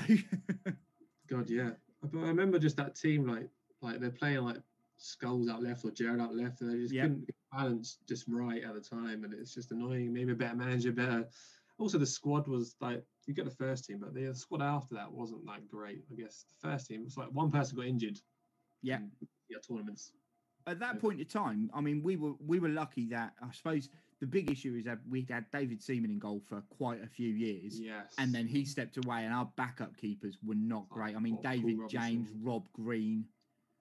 God, 1.28 1.48
yeah. 1.48 1.70
But 2.02 2.18
I 2.18 2.26
remember 2.28 2.58
just 2.58 2.76
that 2.76 2.94
team, 2.94 3.26
like, 3.26 3.48
like 3.80 4.00
they're 4.00 4.10
playing 4.10 4.42
like 4.44 4.58
Scholes 5.04 5.50
out 5.50 5.62
left 5.62 5.84
or 5.84 5.90
Gerrard 5.90 6.20
out 6.20 6.34
left, 6.34 6.60
and 6.62 6.70
they 6.72 6.78
just 6.78 6.94
Yep. 6.94 7.04
couldn't 7.04 7.30
balance 7.52 7.98
just 8.08 8.26
right 8.28 8.62
at 8.64 8.74
the 8.74 8.80
time, 8.80 9.24
and 9.24 9.34
it's 9.34 9.52
just 9.54 9.70
annoying. 9.70 10.12
Maybe 10.12 10.32
a 10.32 10.34
better 10.34 10.56
manager, 10.56 10.92
better. 10.92 11.28
Also, 11.78 11.98
the 11.98 12.06
squad 12.06 12.46
was 12.48 12.76
like 12.80 13.04
you 13.26 13.34
get 13.34 13.44
the 13.44 13.50
first 13.50 13.84
team, 13.84 13.98
but 13.98 14.14
the 14.14 14.34
squad 14.34 14.62
after 14.62 14.94
that 14.94 15.10
wasn't 15.12 15.44
that 15.46 15.66
great. 15.68 16.04
I 16.10 16.14
guess 16.14 16.44
the 16.48 16.68
first 16.68 16.86
team 16.86 17.04
was 17.04 17.16
like 17.16 17.28
one 17.32 17.50
person 17.50 17.76
got 17.76 17.86
injured. 17.86 18.18
Yeah. 18.82 18.98
in, 18.98 19.10
yeah, 19.48 19.58
tournaments. 19.66 20.12
at 20.66 20.78
that 20.78 20.94
Yeah. 20.94 21.00
point 21.00 21.20
in 21.20 21.26
time, 21.26 21.70
I 21.74 21.80
mean, 21.82 22.02
we 22.02 22.16
were 22.16 22.34
we 22.40 22.58
were 22.58 22.68
lucky 22.70 23.06
that 23.08 23.34
I 23.42 23.50
suppose 23.52 23.90
the 24.20 24.26
big 24.26 24.50
issue 24.50 24.74
is 24.76 24.84
that 24.84 24.98
we'd 25.08 25.28
had 25.28 25.50
David 25.50 25.82
Seaman 25.82 26.10
in 26.10 26.18
goal 26.18 26.40
for 26.40 26.62
quite 26.62 27.02
a 27.02 27.06
few 27.06 27.28
years. 27.34 27.78
Yes. 27.78 28.14
And 28.16 28.32
then 28.34 28.46
he 28.46 28.64
stepped 28.64 28.96
away, 29.04 29.24
and 29.24 29.34
our 29.34 29.50
backup 29.56 29.96
keepers 29.98 30.38
were 30.42 30.54
not 30.54 30.86
Oh, 30.90 30.94
great. 30.94 31.16
I 31.16 31.18
mean, 31.18 31.34
oh, 31.38 31.42
Paul 31.42 31.52
David 31.52 31.88
James, 31.90 32.30
Rob 32.40 32.66
Green, 32.72 33.26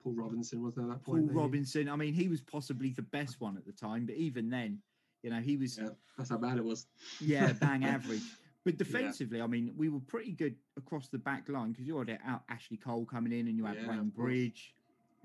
Paul 0.04 0.14
Robinson 0.14 0.62
was 0.64 0.76
there 0.76 0.84
at 0.86 0.90
that 0.90 1.04
Paul 1.04 1.16
point. 1.16 1.26
maybe? 1.28 1.38
Robinson. 1.40 1.90
I 1.90 1.96
mean, 1.96 2.14
he 2.14 2.28
was 2.28 2.42
possibly 2.42 2.90
the 2.92 3.02
best 3.04 3.40
one 3.40 3.58
at 3.58 3.66
the 3.66 3.72
time, 3.72 4.06
but 4.06 4.16
even 4.16 4.50
then, 4.50 4.80
you 5.22 5.30
know, 5.30 5.40
he 5.40 5.56
was 5.58 5.78
Yeah, 5.78 5.90
that's 6.18 6.30
how 6.30 6.38
bad 6.38 6.58
it 6.58 6.64
was. 6.66 6.88
yeah, 7.22 7.52
bang 7.62 7.86
average. 7.86 8.22
But 8.66 8.78
defensively, 8.78 9.42
I 9.42 9.48
mean, 9.48 9.74
we 9.78 9.90
were 9.90 10.00
pretty 10.00 10.32
good 10.32 10.56
across 10.78 11.10
the 11.10 11.18
back 11.18 11.50
line 11.50 11.72
because 11.72 11.86
you 11.86 11.98
had 11.98 12.18
out 12.26 12.44
Ashley 12.50 12.78
Cole 12.78 13.06
coming 13.06 13.32
in, 13.34 13.48
and 13.48 13.58
you 13.58 13.66
had 13.66 13.78
Yeah, 13.78 13.90
Wayne. 13.90 14.10
Bridge 14.10 14.74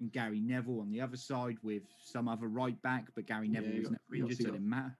and 0.01 0.11
Gary 0.13 0.41
Neville 0.41 0.81
on 0.81 0.91
the 0.91 1.01
other 1.01 1.17
side 1.17 1.57
with 1.63 1.83
some 2.05 2.29
other 2.29 2.47
right 2.49 2.81
back, 2.83 3.07
but 3.15 3.27
Gary 3.27 3.49
Neville 3.49 3.73
you 3.75 3.81
was 3.81 3.89
got- 3.91 3.99
injured, 4.15 4.37
so 4.39 4.49
it 4.49 4.53
didn't 4.53 4.69
matter. 4.69 4.97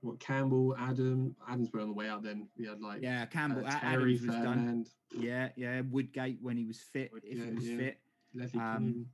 What 0.00 0.18
Campbell, 0.18 0.74
Adam, 0.78 1.36
Adams 1.48 1.70
were 1.72 1.80
on 1.80 1.86
the 1.88 1.92
way 1.94 2.08
out. 2.08 2.24
Then 2.24 2.48
we 2.58 2.66
had 2.66 2.80
like 2.80 3.02
Yeah, 3.02 3.22
uh, 3.22 3.26
Campbell, 3.26 3.64
A- 3.64 3.70
Terry, 3.70 4.14
Adams 4.16 4.26
was 4.26 4.36
done. 4.36 4.86
Yeah, 5.16 5.50
yeah, 5.56 5.80
Woodgate 5.82 6.38
when 6.42 6.56
he 6.56 6.64
was 6.64 6.80
fit, 6.80 7.12
if 7.22 7.38
he 7.44 7.50
was 7.54 7.68
yeah. 7.68 7.76
fit. 7.76 7.98
Um. 8.58 9.06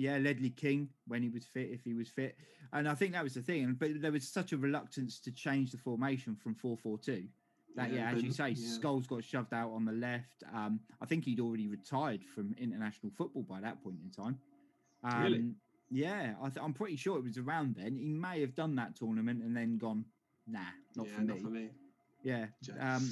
Yeah, 0.00 0.16
Ledley 0.16 0.48
King 0.48 0.88
when 1.06 1.22
he 1.22 1.28
was 1.28 1.44
fit, 1.44 1.68
if 1.70 1.84
he 1.84 1.92
was 1.92 2.08
fit. 2.08 2.34
And 2.72 2.88
I 2.88 2.94
think 2.94 3.12
that 3.12 3.22
was 3.22 3.34
the 3.34 3.42
thing. 3.42 3.76
But 3.78 4.00
there 4.00 4.12
was 4.12 4.26
such 4.26 4.52
a 4.52 4.56
reluctance 4.56 5.20
to 5.20 5.30
change 5.30 5.72
the 5.72 5.76
formation 5.76 6.34
from 6.34 6.54
4 6.54 6.78
4 6.78 6.98
2 6.98 7.24
that, 7.76 7.92
yeah, 7.92 8.10
as 8.10 8.22
you 8.22 8.32
say, 8.32 8.50
yeah. 8.50 8.78
Scholes 8.78 9.06
got 9.06 9.22
shoved 9.22 9.52
out 9.52 9.70
on 9.72 9.84
the 9.84 9.92
left. 9.92 10.42
Um, 10.54 10.80
I 11.02 11.06
think 11.06 11.26
he'd 11.26 11.38
already 11.38 11.68
retired 11.68 12.24
from 12.34 12.54
international 12.58 13.12
football 13.16 13.42
by 13.42 13.60
that 13.60 13.82
point 13.84 13.96
in 14.02 14.10
time. 14.10 14.38
Um, 15.04 15.22
Really? 15.22 15.44
Yeah, 15.90 16.34
I 16.40 16.48
th- 16.48 16.64
I'm 16.64 16.72
pretty 16.72 16.96
sure 16.96 17.18
it 17.18 17.24
was 17.24 17.36
around 17.36 17.74
then. 17.74 17.96
He 17.96 18.12
may 18.12 18.40
have 18.40 18.54
done 18.54 18.76
that 18.76 18.96
tournament 18.96 19.42
and 19.42 19.54
then 19.54 19.76
gone, 19.76 20.04
nah, 20.46 20.60
not, 20.96 21.08
yeah, 21.08 21.14
for, 21.16 21.22
not 21.22 21.36
me. 21.36 21.42
for 21.42 21.48
me. 21.50 21.68
Yeah. 22.22 22.46
Um, 22.78 23.10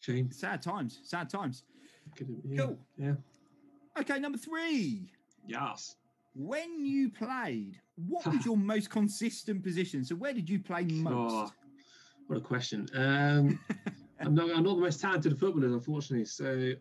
Shame. 0.00 0.30
sad 0.30 0.62
times, 0.62 1.00
sad 1.02 1.28
times. 1.28 1.64
Yeah, 2.20 2.56
Cool. 2.56 2.78
Yeah. 2.96 3.14
Okay, 3.98 4.18
number 4.20 4.38
three. 4.38 5.10
Yes. 5.48 5.96
When 6.34 6.84
you 6.84 7.10
played, 7.10 7.80
what 7.96 8.26
was 8.32 8.44
your 8.44 8.56
most 8.56 8.90
consistent 8.90 9.62
position? 9.62 10.04
So 10.04 10.14
where 10.14 10.32
did 10.32 10.48
you 10.48 10.60
play 10.60 10.84
most? 10.84 11.32
Oh, 11.32 11.52
what 12.28 12.36
a 12.36 12.40
question. 12.40 12.86
Um, 12.94 13.58
I'm 14.20 14.34
not. 14.34 14.50
I'm 14.50 14.62
not 14.62 14.76
the 14.76 14.82
most 14.82 15.00
talented 15.00 15.38
footballer, 15.38 15.68
unfortunately. 15.68 16.26
So, 16.26 16.72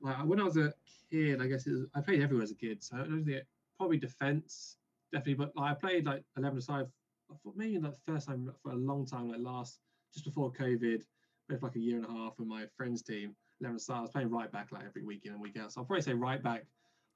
like 0.00 0.24
when 0.24 0.40
I 0.40 0.44
was 0.44 0.56
a 0.56 0.72
kid, 1.10 1.42
I 1.42 1.46
guess 1.46 1.66
it 1.66 1.72
was, 1.72 1.86
I 1.94 2.00
played 2.00 2.22
everywhere 2.22 2.44
as 2.44 2.50
a 2.50 2.56
kid. 2.56 2.82
So 2.82 2.96
I 2.96 3.00
don't 3.00 3.24
think 3.24 3.42
probably 3.78 3.98
defense, 3.98 4.76
definitely. 5.12 5.34
But 5.34 5.56
like, 5.56 5.72
I 5.72 5.74
played 5.74 6.06
like 6.06 6.22
11 6.36 6.58
aside. 6.58 6.86
I 7.30 7.34
thought 7.42 7.56
maybe 7.56 7.78
like 7.78 7.92
the 7.92 8.12
first 8.12 8.28
time 8.28 8.52
for 8.62 8.72
a 8.72 8.76
long 8.76 9.06
time, 9.06 9.28
like 9.28 9.40
last 9.40 9.78
just 10.12 10.26
before 10.26 10.52
COVID, 10.52 11.02
maybe 11.48 11.58
for 11.58 11.66
like 11.66 11.76
a 11.76 11.80
year 11.80 11.96
and 11.96 12.06
a 12.06 12.10
half 12.10 12.34
with 12.38 12.46
my 12.46 12.66
friend's 12.76 13.02
team. 13.02 13.34
11 13.60 13.76
aside. 13.76 13.96
I 13.96 14.00
was 14.02 14.10
playing 14.10 14.30
right 14.30 14.52
back 14.52 14.72
like 14.72 14.84
every 14.86 15.02
weekend 15.02 15.34
and 15.34 15.42
week 15.42 15.58
out. 15.58 15.72
So 15.72 15.80
I'll 15.80 15.86
probably 15.86 16.02
say 16.02 16.14
right 16.14 16.42
back. 16.42 16.64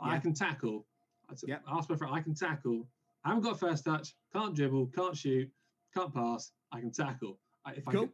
I 0.00 0.18
can 0.18 0.34
tackle. 0.34 0.86
I 1.28 1.34
Yep. 1.46 1.62
I 1.66 1.76
asked 1.76 1.90
my 1.90 1.96
friend, 1.96 2.14
I 2.14 2.20
can 2.20 2.34
tackle. 2.34 2.86
I 3.24 3.28
haven't 3.30 3.42
got 3.44 3.58
first 3.58 3.84
touch. 3.84 4.14
Can't 4.32 4.54
dribble. 4.54 4.86
Can't 4.94 5.16
shoot. 5.16 5.50
Can't 5.94 6.12
pass. 6.14 6.52
I 6.72 6.80
can 6.80 6.92
tackle. 6.92 7.38
I, 7.64 7.72
if 7.72 7.88
I, 7.88 7.92
Cool. 7.92 8.08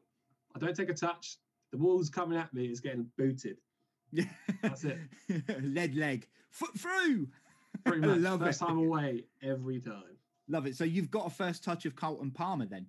I 0.54 0.58
don't 0.58 0.74
take 0.74 0.88
a 0.88 0.94
touch. 0.94 1.36
The 1.72 1.78
ball's 1.78 2.08
coming 2.10 2.38
at 2.38 2.52
me. 2.54 2.66
It's 2.66 2.80
getting 2.80 3.06
booted. 3.18 3.58
Yeah. 4.10 4.24
That's 4.62 4.84
it. 4.84 4.98
Lead 5.62 5.94
leg. 5.94 6.28
Foot 6.50 6.78
through. 6.78 7.28
Pretty 7.84 8.02
I 8.04 8.06
much. 8.06 8.18
love 8.20 8.40
First 8.40 8.62
it. 8.62 8.66
time 8.66 8.78
away 8.78 9.24
every 9.42 9.80
time. 9.80 10.16
Love 10.48 10.66
it. 10.66 10.76
So 10.76 10.84
you've 10.84 11.10
got 11.10 11.26
a 11.26 11.30
first 11.30 11.64
touch 11.64 11.86
of 11.86 11.96
Carlton 11.96 12.30
Palmer 12.30 12.66
then. 12.66 12.86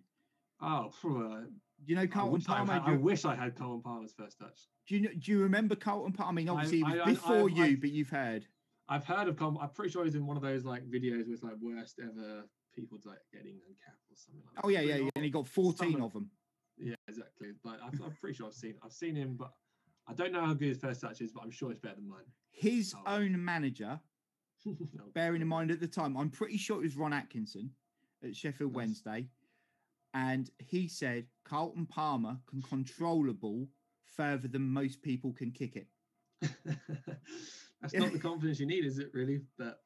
Oh, 0.62 0.92
uh, 1.06 1.42
you 1.86 1.96
know 1.96 2.02
I 2.02 2.08
Carlton 2.08 2.44
I, 2.48 2.54
Palmer? 2.58 2.74
had, 2.74 2.86
do, 2.86 2.92
I 2.92 2.96
wish 2.96 3.26
I 3.26 3.36
had 3.36 3.56
Colin 3.56 3.82
Palmer's 3.82 4.14
first 4.14 4.38
touch. 4.40 4.68
do 4.88 4.96
you 4.96 5.02
know, 5.02 5.10
do 5.18 5.32
you 5.32 5.40
remember 5.42 5.76
Carlton 5.76 6.14
Palmer? 6.14 6.30
I 6.30 6.34
mean, 6.34 6.50
obviously 6.50 6.84
I- 6.86 6.92
it 6.96 6.98
was 7.00 7.08
I- 7.08 7.12
before 7.12 7.50
I- 7.50 7.54
you, 7.54 7.64
I- 7.64 7.76
but 7.76 7.92
you've 7.92 8.10
heard. 8.10 8.46
I've 8.90 9.06
heard 9.06 9.28
of. 9.28 9.36
Com- 9.38 9.58
I'm 9.62 9.70
pretty 9.70 9.92
sure 9.92 10.04
he's 10.06 10.16
in 10.16 10.26
one 10.26 10.38
of 10.38 10.44
those 10.44 10.66
like 10.66 10.84
videos 10.90 11.30
with 11.30 11.42
like 11.44 11.54
worst 11.62 12.00
ever 12.02 12.44
people 12.76 12.98
like 13.06 13.20
getting 13.32 13.60
cap 13.86 13.96
or 14.10 14.16
something 14.16 14.42
like 14.46 14.56
that. 14.56 14.62
Oh 14.66 14.70
yeah, 14.70 14.82
yeah, 14.82 14.96
yeah. 15.04 15.10
And 15.16 15.24
he 15.24 15.32
got 15.32 15.48
14 15.48 15.78
Someone- 15.92 16.02
of 16.02 16.14
them. 16.14 16.30
Yeah, 16.78 16.96
exactly. 17.08 17.50
But 17.64 17.80
I've, 17.86 18.02
I'm 18.02 18.16
pretty 18.20 18.36
sure 18.36 18.48
I've 18.48 18.54
seen 18.54 18.76
I've 18.84 18.92
seen 18.94 19.16
him, 19.16 19.36
but 19.38 19.52
I 20.08 20.14
don't 20.14 20.32
know 20.34 20.44
how 20.46 20.54
good 20.54 20.70
his 20.70 20.80
first 20.80 21.02
touch 21.02 21.22
is, 21.22 21.32
but 21.32 21.44
I'm 21.44 21.52
sure 21.52 21.70
it's 21.72 21.80
better 21.80 21.96
than 21.96 22.10
mine. 22.10 22.26
His 22.52 22.94
Oh. 22.98 23.04
own 23.18 23.44
manager, 23.46 24.00
bearing 25.14 25.42
in 25.42 25.48
mind 25.48 25.70
at 25.72 25.80
the 25.80 25.88
time, 25.88 26.18
I'm 26.18 26.30
pretty 26.30 26.58
sure 26.58 26.78
it 26.80 26.84
was 26.84 26.96
Ron 26.98 27.14
Atkinson 27.14 27.70
at 28.24 28.36
Sheffield 28.36 28.72
Nice. 28.72 28.78
Wednesday, 28.78 29.28
and 30.16 30.50
he 30.58 30.88
said 30.88 31.28
Carlton 31.46 31.86
Palmer 31.86 32.38
can 32.50 32.62
control 32.64 33.30
a 33.30 33.34
ball 33.34 33.68
further 34.06 34.48
than 34.48 34.64
most 34.64 35.02
people 35.04 35.32
can 35.32 35.52
kick 35.52 35.76
it. 35.76 35.88
That's 37.84 37.94
not 37.94 38.12
the 38.14 38.20
confidence 38.30 38.60
you 38.60 38.66
need, 38.66 38.86
is 38.86 38.98
it? 38.98 39.12
Really? 39.14 39.42
But 39.58 39.80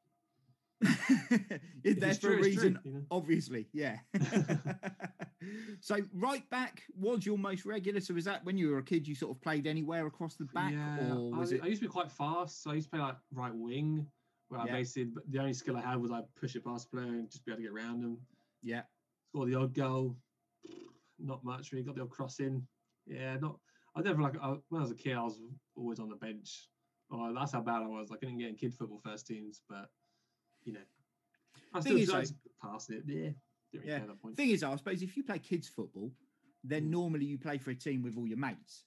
it's 0.82 1.60
if 1.84 2.00
there 2.00 2.10
it's 2.12 2.20
for 2.20 2.28
true, 2.28 2.38
a 2.38 2.42
reason, 2.42 2.74
true, 2.74 2.82
you 2.86 2.92
know? 2.94 3.02
obviously. 3.10 3.68
Yeah. 3.74 3.98
so 5.82 5.98
right 6.14 6.48
back 6.52 6.84
was 6.96 7.26
your 7.26 7.38
most 7.40 7.66
regular. 7.66 8.00
So 8.00 8.14
was 8.14 8.26
that 8.26 8.46
when 8.46 8.58
you 8.58 8.70
were 8.70 8.78
a 8.78 8.84
kid? 8.84 9.08
You 9.08 9.16
sort 9.16 9.36
of 9.36 9.42
played 9.42 9.66
anywhere 9.66 10.06
across 10.06 10.36
the 10.36 10.46
back, 10.46 10.74
yeah, 10.74 11.14
or 11.16 11.36
I, 11.36 11.40
was 11.40 11.52
it? 11.52 11.62
I 11.64 11.68
used 11.68 11.82
to 11.82 11.88
be 11.88 11.92
quite 11.92 12.12
fast, 12.12 12.62
so 12.62 12.70
I 12.72 12.76
used 12.76 12.92
to 12.92 12.92
play 12.92 13.00
like 13.00 13.18
right 13.34 13.54
wing, 13.54 14.06
where 14.50 14.62
Yeah. 14.66 14.74
I 14.74 14.78
basically 14.78 15.14
the 15.30 15.40
only 15.40 15.54
skill 15.54 15.76
I 15.76 15.82
had 15.82 16.00
was 16.00 16.12
I 16.12 16.22
push 16.40 16.56
it 16.56 16.64
past 16.64 16.92
the 16.92 16.98
player 16.98 17.10
and 17.10 17.30
just 17.30 17.44
be 17.44 17.52
able 17.52 17.64
to 17.64 17.64
get 17.64 17.72
around 17.72 18.02
them. 18.04 18.20
Yeah. 18.62 18.84
Score 19.30 19.48
the 19.48 19.56
odd 19.56 19.74
goal, 19.74 20.16
not 21.18 21.44
much 21.44 21.72
really. 21.72 21.84
Got 21.84 21.96
the 21.96 22.04
odd 22.04 22.12
cross 22.12 22.40
in. 22.40 22.66
Yeah, 23.08 23.38
not. 23.38 23.58
I 23.96 24.02
never 24.02 24.22
like 24.22 24.36
I, 24.40 24.50
when 24.70 24.80
I 24.80 24.84
was 24.84 24.92
a 24.92 24.96
kid. 24.96 25.16
I 25.18 25.24
was 25.24 25.40
always 25.76 26.00
on 26.00 26.10
the 26.10 26.16
bench. 26.16 26.70
Oh, 27.10 27.34
that's 27.34 27.54
how 27.54 27.62
bad 27.62 27.84
I 27.84 27.88
was. 27.88 28.12
I 28.12 28.18
couldn't 28.18 28.38
get 28.38 28.50
in 28.50 28.56
kid 28.56 28.74
football 28.74 29.00
first 29.00 29.28
teams, 29.28 29.62
but 29.70 29.90
you 30.64 30.74
know, 30.74 30.82
I 31.74 31.80
still 31.80 31.98
is, 31.98 32.08
just 32.08 32.34
passed 32.62 32.90
it. 32.90 33.04
Yeah, 33.06 33.30
really 33.74 33.88
Yeah. 33.88 33.96
care 34.00 34.02
at 34.02 34.08
that 34.08 34.22
point. 34.22 34.36
Thing 34.36 34.50
is, 34.50 34.64
I 34.64 34.76
suppose 34.76 35.02
if 35.02 35.16
you 35.16 35.24
play 35.24 35.40
kids 35.40 35.70
football, 35.70 36.12
then 36.64 36.88
Mm. 36.88 36.90
normally 36.92 37.26
you 37.26 37.38
play 37.38 37.58
for 37.58 37.72
a 37.72 37.76
team 37.76 38.02
with 38.02 38.18
all 38.18 38.28
your 38.28 38.38
mates. 38.38 38.86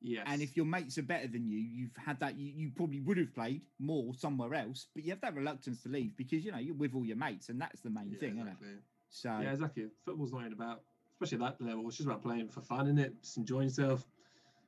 yes, 0.00 0.26
And 0.28 0.42
if 0.42 0.56
your 0.56 0.66
mates 0.66 0.98
are 0.98 1.02
better 1.02 1.28
than 1.28 1.46
you, 1.46 1.58
you've 1.58 1.96
had 1.96 2.18
that. 2.20 2.36
You, 2.36 2.50
you 2.52 2.70
probably 2.72 3.00
would 3.00 3.16
have 3.18 3.32
played 3.32 3.66
more 3.78 4.14
somewhere 4.14 4.52
else, 4.54 4.88
but 4.94 5.04
you 5.04 5.10
have 5.10 5.20
that 5.20 5.34
reluctance 5.34 5.82
to 5.84 5.88
leave 5.88 6.16
because 6.16 6.44
you 6.44 6.50
know 6.52 6.58
you're 6.58 6.74
with 6.74 6.94
all 6.94 7.06
your 7.06 7.16
mates, 7.16 7.48
and 7.50 7.60
that's 7.60 7.80
the 7.80 7.90
main 7.90 8.10
yeah, 8.10 8.18
thing, 8.18 8.38
exactly. 8.38 8.66
isn't 8.66 8.78
it? 8.78 8.84
So 9.10 9.38
Yeah, 9.38 9.52
exactly. 9.52 9.90
Football's 10.04 10.32
not 10.32 10.40
even 10.40 10.52
about, 10.54 10.82
especially 11.12 11.44
at 11.44 11.58
that 11.58 11.64
level. 11.64 11.86
It's 11.86 11.96
just 11.98 12.08
about 12.08 12.22
playing 12.22 12.48
for 12.48 12.60
fun, 12.62 12.86
isn't 12.86 12.98
it? 12.98 13.22
Just 13.22 13.36
enjoying 13.38 13.68
yourself, 13.68 14.10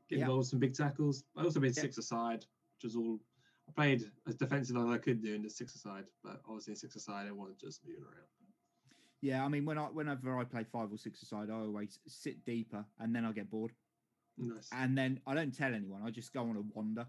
get 0.09 0.19
Yeah. 0.19 0.25
involved 0.27 0.39
with 0.39 0.47
some 0.49 0.59
big 0.61 0.75
tackles. 0.75 1.25
I 1.37 1.43
also 1.43 1.59
played 1.59 1.77
Yeah. 1.77 1.83
six 1.83 1.99
aside, 1.99 2.47
which 2.77 2.85
was 2.85 2.97
all. 2.97 3.19
I 3.69 3.73
played 3.73 4.05
as 4.29 4.37
defensive 4.37 4.77
as 4.77 4.87
I 4.87 4.99
could 4.99 5.21
do 5.21 5.35
in 5.35 5.43
the 5.43 5.51
six 5.51 5.75
aside, 5.75 6.05
but 6.23 6.41
obviously 6.47 6.73
in 6.73 6.77
six 6.77 6.95
aside 6.95 7.27
I 7.29 7.33
wasn't 7.33 7.59
just 7.59 7.81
moving 7.85 8.05
around. 8.05 8.29
yeah, 9.23 9.45
I 9.45 9.49
mean, 9.49 9.65
when 9.65 9.77
I 9.77 9.85
whenever 9.87 10.39
I 10.39 10.45
play 10.45 10.65
five 10.65 10.93
or 10.93 10.97
six 10.99 11.23
aside, 11.23 11.51
I 11.51 11.55
always 11.55 11.99
sit 12.07 12.45
deeper, 12.45 12.85
and 13.01 13.15
then 13.15 13.25
I 13.25 13.33
get 13.33 13.51
bored, 13.51 13.73
Nice. 14.39 14.69
and 14.73 14.97
then 14.97 15.21
I 15.27 15.35
don't 15.35 15.53
tell 15.55 15.75
anyone. 15.75 16.03
I 16.05 16.11
just 16.11 16.33
go 16.33 16.43
on 16.43 16.57
a 16.57 16.63
wander, 16.79 17.07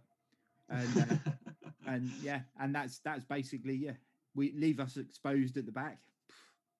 and 0.70 0.98
uh, 0.98 1.32
and 1.88 2.10
yeah, 2.24 2.42
and 2.60 2.74
that's 2.74 3.00
that's 3.00 3.26
basically 3.26 3.76
yeah. 3.76 3.94
We 4.34 4.52
leave 4.54 4.80
us 4.80 4.98
exposed 4.98 5.58
at 5.58 5.66
the 5.66 5.72
back. 5.72 6.00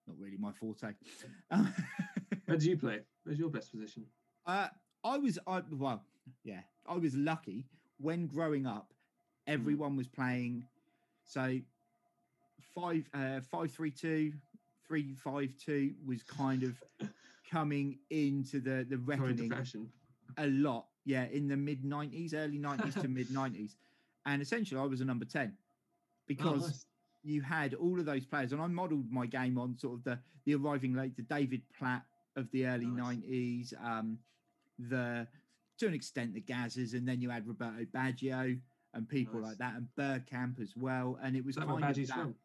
Not 0.08 0.18
really 0.20 0.38
my 0.38 0.52
forte. 0.54 0.94
Where 2.46 2.58
do 2.58 2.70
you 2.70 2.78
play? 2.78 3.02
Where's 3.24 3.40
your 3.40 3.50
best 3.50 3.72
position? 3.72 4.06
Uh, 4.46 4.68
I 5.04 5.18
was, 5.18 5.38
I 5.48 5.62
well, 5.72 6.04
yeah, 6.44 6.62
I 6.88 6.98
was 6.98 7.16
lucky 7.16 7.66
when 8.00 8.28
growing 8.28 8.66
up. 8.66 8.94
Everyone 9.48 9.96
was 9.96 10.08
playing, 10.10 10.66
so 11.24 11.58
five, 12.76 13.08
uh, 13.14 13.40
five, 13.50 13.72
three, 13.72 13.92
two, 13.92 14.34
three, 14.86 15.14
five, 15.16 15.54
two 15.64 15.94
was 16.06 16.22
kind 16.22 16.64
of 16.64 16.74
coming 17.50 17.98
into 18.10 18.60
the 18.60 18.86
the 18.90 18.98
reckoning 18.98 19.54
a 20.38 20.48
lot. 20.48 20.88
Yeah, 21.06 21.26
in 21.32 21.48
the 21.48 21.56
mid 21.56 21.86
nineties, 21.86 22.34
early 22.34 22.58
nineties 22.58 22.96
to 22.96 23.08
mid 23.08 23.32
nineties, 23.34 23.78
and 24.26 24.42
essentially 24.42 24.82
I 24.82 24.84
was 24.84 25.00
a 25.00 25.06
number 25.06 25.26
ten 25.26 25.54
because 26.28 26.62
nice. 26.68 26.86
you 27.24 27.42
had 27.42 27.74
all 27.74 28.00
of 28.00 28.06
those 28.06 28.26
players, 28.26 28.52
and 28.52 28.62
I 28.62 28.68
modelled 28.68 29.10
my 29.10 29.26
game 29.26 29.58
on 29.58 29.78
sort 29.78 29.96
of 30.00 30.04
the 30.04 30.20
the 30.46 30.56
arriving 30.56 30.94
late, 30.94 31.16
the 31.16 31.24
David 31.24 31.62
Platt 31.78 32.04
of 32.36 32.52
the 32.52 32.68
early 32.68 32.86
Nice. 32.86 32.98
nineties, 32.98 33.74
um, 33.84 34.18
the 34.78 35.28
to 35.80 35.88
an 35.88 35.94
extent 35.94 36.34
the 36.34 36.42
Gazzers, 36.42 36.94
and 36.94 37.08
then 37.08 37.22
you 37.22 37.30
had 37.30 37.48
Roberto 37.48 37.86
Baggio 37.94 38.60
and 38.94 39.08
people 39.08 39.40
Nice. 39.42 39.50
like 39.50 39.58
that, 39.60 39.76
and 39.76 39.88
Bergkamp 39.98 40.60
as 40.62 40.74
well, 40.76 41.20
and 41.22 41.36
it 41.36 41.46
was 41.46 41.56
Is 41.56 41.60
that 41.62 41.68
kind 41.68 41.84
of 41.84 41.96
that. 41.96 42.08
from? 42.14 42.36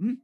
Hmm? 0.00 0.14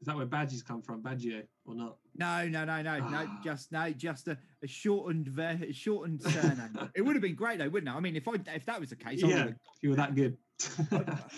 Is 0.00 0.06
that 0.06 0.16
where 0.16 0.24
Badgie's 0.24 0.62
come 0.62 0.80
from? 0.80 1.02
Baggio 1.02 1.42
or 1.66 1.74
not? 1.74 1.98
No, 2.16 2.48
no, 2.48 2.64
no, 2.64 2.80
no, 2.80 2.98
no. 3.00 3.04
Ah. 3.28 3.40
Just 3.44 3.70
no, 3.70 3.90
just 3.90 4.28
a, 4.28 4.38
a 4.62 4.66
shortened, 4.66 5.28
ver- 5.28 5.58
a 5.62 5.72
shortened 5.74 6.22
surname. 6.22 6.90
it 6.94 7.02
would 7.02 7.14
have 7.16 7.22
been 7.22 7.34
great 7.34 7.58
though, 7.58 7.68
wouldn't 7.68 7.94
it? 7.94 7.96
I 7.96 8.00
mean, 8.00 8.16
if 8.16 8.26
I 8.26 8.32
if 8.54 8.64
that 8.64 8.80
was 8.80 8.88
the 8.88 8.96
case, 8.96 9.20
yeah, 9.22 9.44
would've- 9.44 9.58
you 9.82 9.90
were 9.90 9.96
that 9.96 10.14
good. 10.14 10.38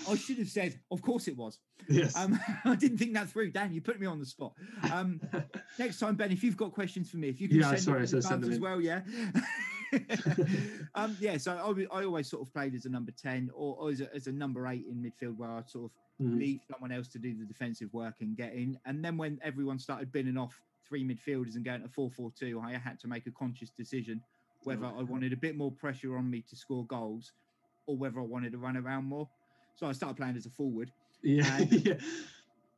I 0.09 0.15
should 0.17 0.39
have 0.39 0.49
said, 0.49 0.79
of 0.91 1.01
course 1.03 1.27
it 1.29 1.37
was. 1.37 1.59
yes. 1.89 2.17
Um, 2.17 2.39
I 2.65 2.75
didn't 2.77 2.99
think 2.99 3.15
that 3.15 3.29
through. 3.29 3.51
Dan, 3.51 3.73
you 3.73 3.81
put 3.81 3.99
me 4.01 4.07
on 4.07 4.19
the 4.21 4.27
spot. 4.27 4.53
Um, 4.93 5.21
next 5.79 5.99
time, 5.99 6.15
Ben, 6.17 6.31
if 6.33 6.43
you've 6.45 6.57
got 6.57 6.73
questions 6.73 7.11
for 7.11 7.17
me, 7.19 7.29
if 7.29 7.41
you 7.41 7.49
can 7.49 7.59
Yeah, 7.59 7.71
send 7.71 7.81
sorry, 7.83 7.99
them 8.01 8.07
said 8.09 8.25
send 8.25 8.43
them 8.45 8.53
as 8.53 8.59
well, 8.61 8.81
yeah. 8.81 9.01
um, 10.95 11.17
yeah, 11.21 11.37
so 11.37 11.53
I 11.93 12.01
always 12.03 12.29
sort 12.29 12.43
of 12.47 12.53
played 12.53 12.75
as 12.75 12.85
a 12.85 12.89
number 12.89 13.13
10 13.13 13.51
or, 13.55 13.77
or 13.79 13.91
as, 13.91 14.01
a, 14.01 14.15
as 14.15 14.27
a 14.27 14.33
number 14.33 14.67
eight 14.69 14.87
in 14.87 14.97
midfield 15.03 15.37
where 15.37 15.51
I'd 15.51 15.69
sort 15.69 15.87
of 15.87 15.91
Mhm. 16.21 16.39
leave 16.39 16.61
someone 16.71 16.93
else 16.93 17.09
to 17.09 17.19
do 17.19 17.35
the 17.35 17.45
defensive 17.47 17.93
work 17.95 18.17
and 18.21 18.37
get 18.37 18.53
in. 18.53 18.79
And 18.85 19.03
then 19.05 19.17
when 19.17 19.41
everyone 19.43 19.79
started 19.79 20.13
binning 20.13 20.37
off 20.37 20.61
three 20.87 21.03
midfielders 21.03 21.57
and 21.57 21.65
going 21.65 21.81
to 21.83 21.89
4 21.89 22.11
4 22.11 22.31
2, 22.39 22.61
I 22.61 22.73
had 22.77 23.01
to 23.01 23.09
make 23.09 23.27
a 23.27 23.31
conscious 23.33 23.71
decision 23.71 24.23
whether 24.65 24.85
Oh, 24.85 24.99
I 25.01 25.03
wanted 25.03 25.33
a 25.33 25.37
bit 25.37 25.57
more 25.57 25.73
pressure 25.73 26.17
on 26.19 26.31
me 26.31 26.43
to 26.51 26.55
score 26.55 26.85
goals 26.87 27.33
or 27.87 27.97
whether 27.97 28.21
I 28.21 28.25
wanted 28.25 28.53
to 28.53 28.59
run 28.59 28.77
around 28.77 29.05
more. 29.07 29.29
So 29.75 29.87
I 29.87 29.93
started 29.93 30.17
playing 30.19 30.37
as 30.37 30.45
a 30.47 30.51
forward. 30.51 30.93
Yeah, 31.23 31.57
and- 31.61 31.87
yeah. 31.87 31.95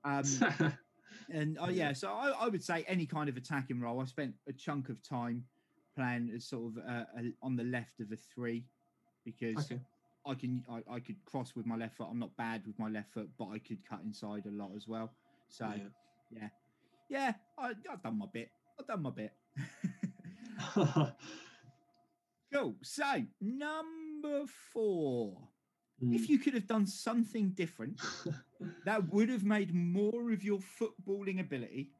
Um, 0.04 0.72
and 1.30 1.58
oh 1.60 1.68
yeah, 1.70 1.92
so 1.92 2.12
I, 2.12 2.30
I 2.30 2.48
would 2.48 2.62
say 2.62 2.84
any 2.86 3.04
kind 3.04 3.28
of 3.28 3.36
attacking 3.36 3.80
role. 3.80 4.00
I 4.00 4.04
spent 4.04 4.34
a 4.48 4.52
chunk 4.52 4.88
of 4.90 5.02
time 5.02 5.44
playing 5.94 6.30
as 6.34 6.46
sort 6.46 6.72
of 6.72 6.78
uh, 6.78 7.04
a, 7.18 7.32
on 7.42 7.56
the 7.56 7.64
left 7.64 8.00
of 8.00 8.12
a 8.12 8.16
three 8.16 8.64
because 9.24 9.58
okay. 9.58 9.80
I 10.26 10.34
can 10.34 10.64
I, 10.68 10.82
I 10.94 11.00
could 11.00 11.16
cross 11.24 11.54
with 11.54 11.66
my 11.66 11.76
left 11.76 11.96
foot. 11.96 12.08
I'm 12.10 12.18
not 12.18 12.36
bad 12.36 12.66
with 12.66 12.78
my 12.78 12.88
left 12.88 13.12
foot, 13.12 13.28
but 13.38 13.48
I 13.48 13.58
could 13.58 13.78
cut 13.88 14.00
inside 14.04 14.46
a 14.46 14.50
lot 14.50 14.70
as 14.76 14.88
well. 14.88 15.12
So 15.48 15.72
Yeah. 16.30 16.48
yeah, 17.08 17.32
I, 17.58 17.72
I've 17.90 18.02
done 18.02 18.18
my 18.18 18.26
bit. 18.32 18.50
I've 18.78 18.86
done 18.86 19.02
my 19.02 19.10
bit. 19.10 19.32
cool. 22.52 22.76
So 22.82 23.22
number 23.40 24.46
four. 24.72 25.36
Mm. 26.02 26.14
If 26.14 26.28
you 26.28 26.38
could 26.38 26.54
have 26.54 26.66
done 26.66 26.86
something 26.86 27.50
different 27.50 28.00
that 28.84 29.12
would 29.12 29.28
have 29.28 29.44
made 29.44 29.72
more 29.72 30.32
of 30.32 30.42
your 30.42 30.58
footballing 30.58 31.40
ability, 31.40 31.90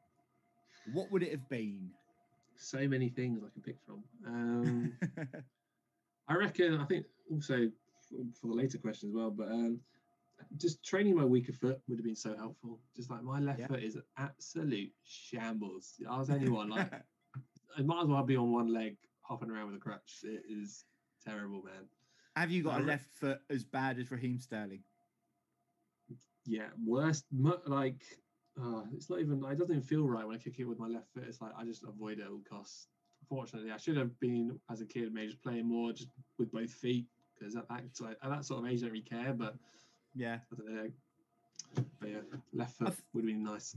what 0.93 1.11
would 1.11 1.23
it 1.23 1.31
have 1.31 1.47
been? 1.49 1.91
So 2.57 2.87
many 2.87 3.09
things 3.09 3.41
I 3.45 3.49
can 3.51 3.61
pick 3.61 3.77
from. 3.85 4.03
Um, 4.25 4.93
I 6.27 6.35
reckon. 6.35 6.79
I 6.79 6.85
think 6.85 7.05
also 7.31 7.69
for, 8.09 8.47
the 8.47 8.53
later 8.53 8.77
question 8.77 9.09
as 9.09 9.15
well, 9.15 9.31
but 9.31 9.47
um, 9.49 9.79
just 10.57 10.83
training 10.83 11.15
my 11.15 11.25
weaker 11.25 11.53
foot 11.53 11.81
would 11.87 11.97
have 11.97 12.05
been 12.05 12.15
so 12.15 12.35
helpful. 12.35 12.79
Just 12.95 13.09
like 13.09 13.23
my 13.23 13.39
left 13.39 13.59
Yeah. 13.59 13.67
foot 13.67 13.83
is 13.83 13.95
an 13.95 14.03
absolute 14.17 14.91
shambles. 15.03 15.93
I 16.09 16.17
was 16.17 16.29
anyone 16.29 16.69
like 16.69 16.91
I 17.77 17.81
might 17.81 18.03
as 18.03 18.07
well 18.07 18.23
be 18.23 18.37
on 18.37 18.51
one 18.51 18.71
leg 18.73 18.97
hopping 19.21 19.49
around 19.51 19.67
with 19.67 19.75
a 19.75 19.79
crutch. 19.79 20.19
It 20.23 20.43
is 20.49 20.85
terrible, 21.23 21.61
man. 21.63 21.89
have 22.35 22.51
you 22.51 22.63
got 22.63 22.79
I 22.79 22.83
a 22.83 22.85
left 22.85 23.07
foot 23.19 23.39
as 23.49 23.63
bad 23.63 23.99
as 23.99 24.11
Raheem 24.11 24.39
Sterling? 24.39 24.83
Yeah, 26.45 26.67
worst. 26.85 27.25
Like 27.65 28.03
uh, 28.61 28.81
it's 28.93 29.09
not 29.09 29.19
even. 29.19 29.43
It 29.43 29.57
doesn't 29.57 29.71
even 29.75 29.81
feel 29.81 30.07
right 30.07 30.25
when 30.25 30.35
I 30.35 30.39
kick 30.39 30.55
it 30.59 30.65
with 30.65 30.79
my 30.79 30.87
left 30.87 31.11
foot. 31.13 31.23
It's 31.27 31.41
like 31.41 31.51
I 31.57 31.65
just 31.65 31.83
avoid 31.83 32.19
it 32.19 32.23
at 32.23 32.29
all 32.29 32.41
costs. 32.49 32.87
Unfortunately, 33.21 33.71
I 33.71 33.77
should 33.77 33.97
have 33.97 34.17
been 34.19 34.59
as 34.69 34.81
a 34.81 34.85
kid 34.85 35.11
maybe 35.13 35.27
just 35.27 35.41
playing 35.41 35.67
more 35.67 35.91
just 35.91 36.09
with 36.37 36.51
both 36.51 36.71
feet 36.71 37.07
because 37.37 37.55
at 37.55 37.67
that 37.69 37.83
so 37.93 38.07
at 38.07 38.17
that 38.29 38.45
sort 38.45 38.63
of 38.63 38.71
age, 38.71 38.79
I 38.79 38.81
don't 38.83 38.91
really 38.91 39.03
care. 39.03 39.33
But 39.33 39.55
Yeah. 40.13 40.39
I 40.51 40.55
don't 40.55 40.75
know. 40.75 40.91
But 41.99 42.09
yeah, 42.09 42.17
left 42.53 42.77
foot 42.77 42.87
th- 42.87 42.99
would 43.13 43.21
have 43.21 43.27
been 43.27 43.43
nice. 43.43 43.75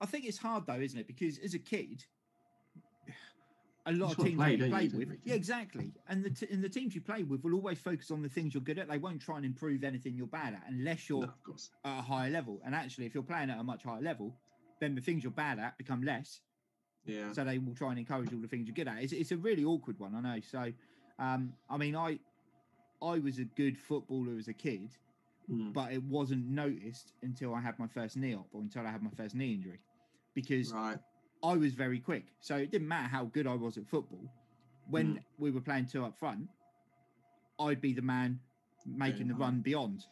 I 0.00 0.06
think 0.06 0.24
it's 0.26 0.38
hard 0.38 0.66
though, 0.66 0.80
isn't 0.80 0.98
it? 0.98 1.06
Because 1.06 1.38
as 1.38 1.54
a 1.54 1.58
kid, 1.58 2.04
a 3.88 3.92
lot 3.92 4.10
of 4.12 4.16
teams 4.24 4.30
you 4.30 4.68
play 4.68 4.84
You 4.84 4.98
with, 4.98 5.18
yeah, 5.24 5.34
exactly. 5.34 5.92
And 6.08 6.24
the 6.24 6.30
t- 6.30 6.46
and 6.50 6.62
the 6.62 6.68
teams 6.68 6.94
you 6.94 7.00
play 7.00 7.22
with 7.22 7.42
will 7.42 7.54
always 7.54 7.78
focus 7.78 8.10
on 8.10 8.22
the 8.22 8.28
things 8.28 8.54
you're 8.54 8.62
good 8.62 8.78
at. 8.78 8.88
They 8.88 8.98
won't 8.98 9.20
try 9.20 9.36
and 9.36 9.46
improve 9.46 9.82
anything 9.82 10.16
you're 10.16 10.26
bad 10.26 10.54
at 10.54 10.64
unless 10.68 11.08
you're 11.08 11.20
No, 11.20 11.28
of 11.28 11.42
course. 11.42 11.70
at 11.84 11.98
a 11.98 12.02
higher 12.02 12.30
level. 12.30 12.60
And 12.64 12.74
actually, 12.74 13.06
if 13.06 13.14
you're 13.14 13.22
playing 13.22 13.50
at 13.50 13.58
a 13.58 13.64
much 13.64 13.82
higher 13.84 14.02
level, 14.02 14.34
then 14.80 14.94
the 14.94 15.00
things 15.00 15.22
you're 15.24 15.32
bad 15.32 15.58
at 15.58 15.76
become 15.78 16.02
less. 16.02 16.40
Yeah. 17.06 17.32
So 17.32 17.44
they 17.44 17.58
will 17.58 17.74
try 17.74 17.90
and 17.90 17.98
encourage 17.98 18.32
all 18.32 18.40
the 18.40 18.48
things 18.48 18.66
you're 18.66 18.74
good 18.74 18.88
at. 18.88 19.02
It's, 19.02 19.12
it's 19.12 19.32
a 19.32 19.36
really 19.36 19.64
awkward 19.64 19.98
one, 19.98 20.14
I 20.14 20.20
know. 20.20 20.40
So, 20.40 20.72
um, 21.18 21.52
I 21.70 21.76
mean, 21.78 21.96
I 21.96 22.18
I 23.02 23.18
was 23.18 23.38
a 23.38 23.44
good 23.44 23.78
footballer 23.78 24.36
as 24.38 24.48
a 24.48 24.52
kid, 24.54 24.90
Mm, 25.50 25.72
but 25.72 25.92
it 25.92 26.02
wasn't 26.02 26.46
noticed 26.46 27.14
until 27.22 27.54
I 27.54 27.60
had 27.62 27.78
my 27.78 27.86
first 27.86 28.18
knee 28.18 28.34
op 28.34 28.48
or 28.52 28.60
until 28.60 28.86
I 28.86 28.90
had 28.90 29.02
my 29.02 29.08
first 29.16 29.34
knee 29.34 29.54
injury, 29.54 29.80
because 30.34 30.74
right. 30.74 30.98
I 31.42 31.54
was 31.56 31.74
very 31.74 32.00
quick. 32.00 32.26
So 32.40 32.56
it 32.56 32.70
didn't 32.70 32.88
matter 32.88 33.08
how 33.08 33.24
good 33.26 33.46
I 33.46 33.54
was 33.54 33.76
at 33.78 33.86
football. 33.86 34.30
When 34.90 35.16
Mm. 35.16 35.24
we 35.38 35.50
were 35.50 35.60
playing 35.60 35.86
two 35.86 36.04
up 36.04 36.16
front, 36.18 36.48
I'd 37.60 37.80
be 37.80 37.92
the 37.92 38.02
man 38.02 38.40
making 38.86 39.28
the 39.28 39.34
run 39.34 39.60
beyond. 39.60 40.06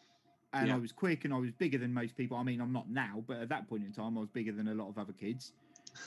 And 0.53 0.71
I 0.73 0.79
was 0.79 0.93
quick 0.93 1.25
and 1.25 1.35
I 1.35 1.39
was 1.39 1.51
bigger 1.53 1.79
than 1.79 1.93
most 1.93 2.17
people. 2.17 2.37
I 2.37 2.43
mean, 2.43 2.61
I'm 2.61 2.73
not 2.73 2.89
now, 2.89 3.23
but 3.27 3.39
at 3.39 3.49
that 3.51 3.69
point 3.69 3.85
in 3.85 3.93
time, 3.93 4.17
I 4.17 4.21
was 4.21 4.31
bigger 4.31 4.53
than 4.53 4.69
a 4.69 4.75
lot 4.75 4.89
of 4.89 4.99
other 4.99 5.13
kids. 5.13 5.53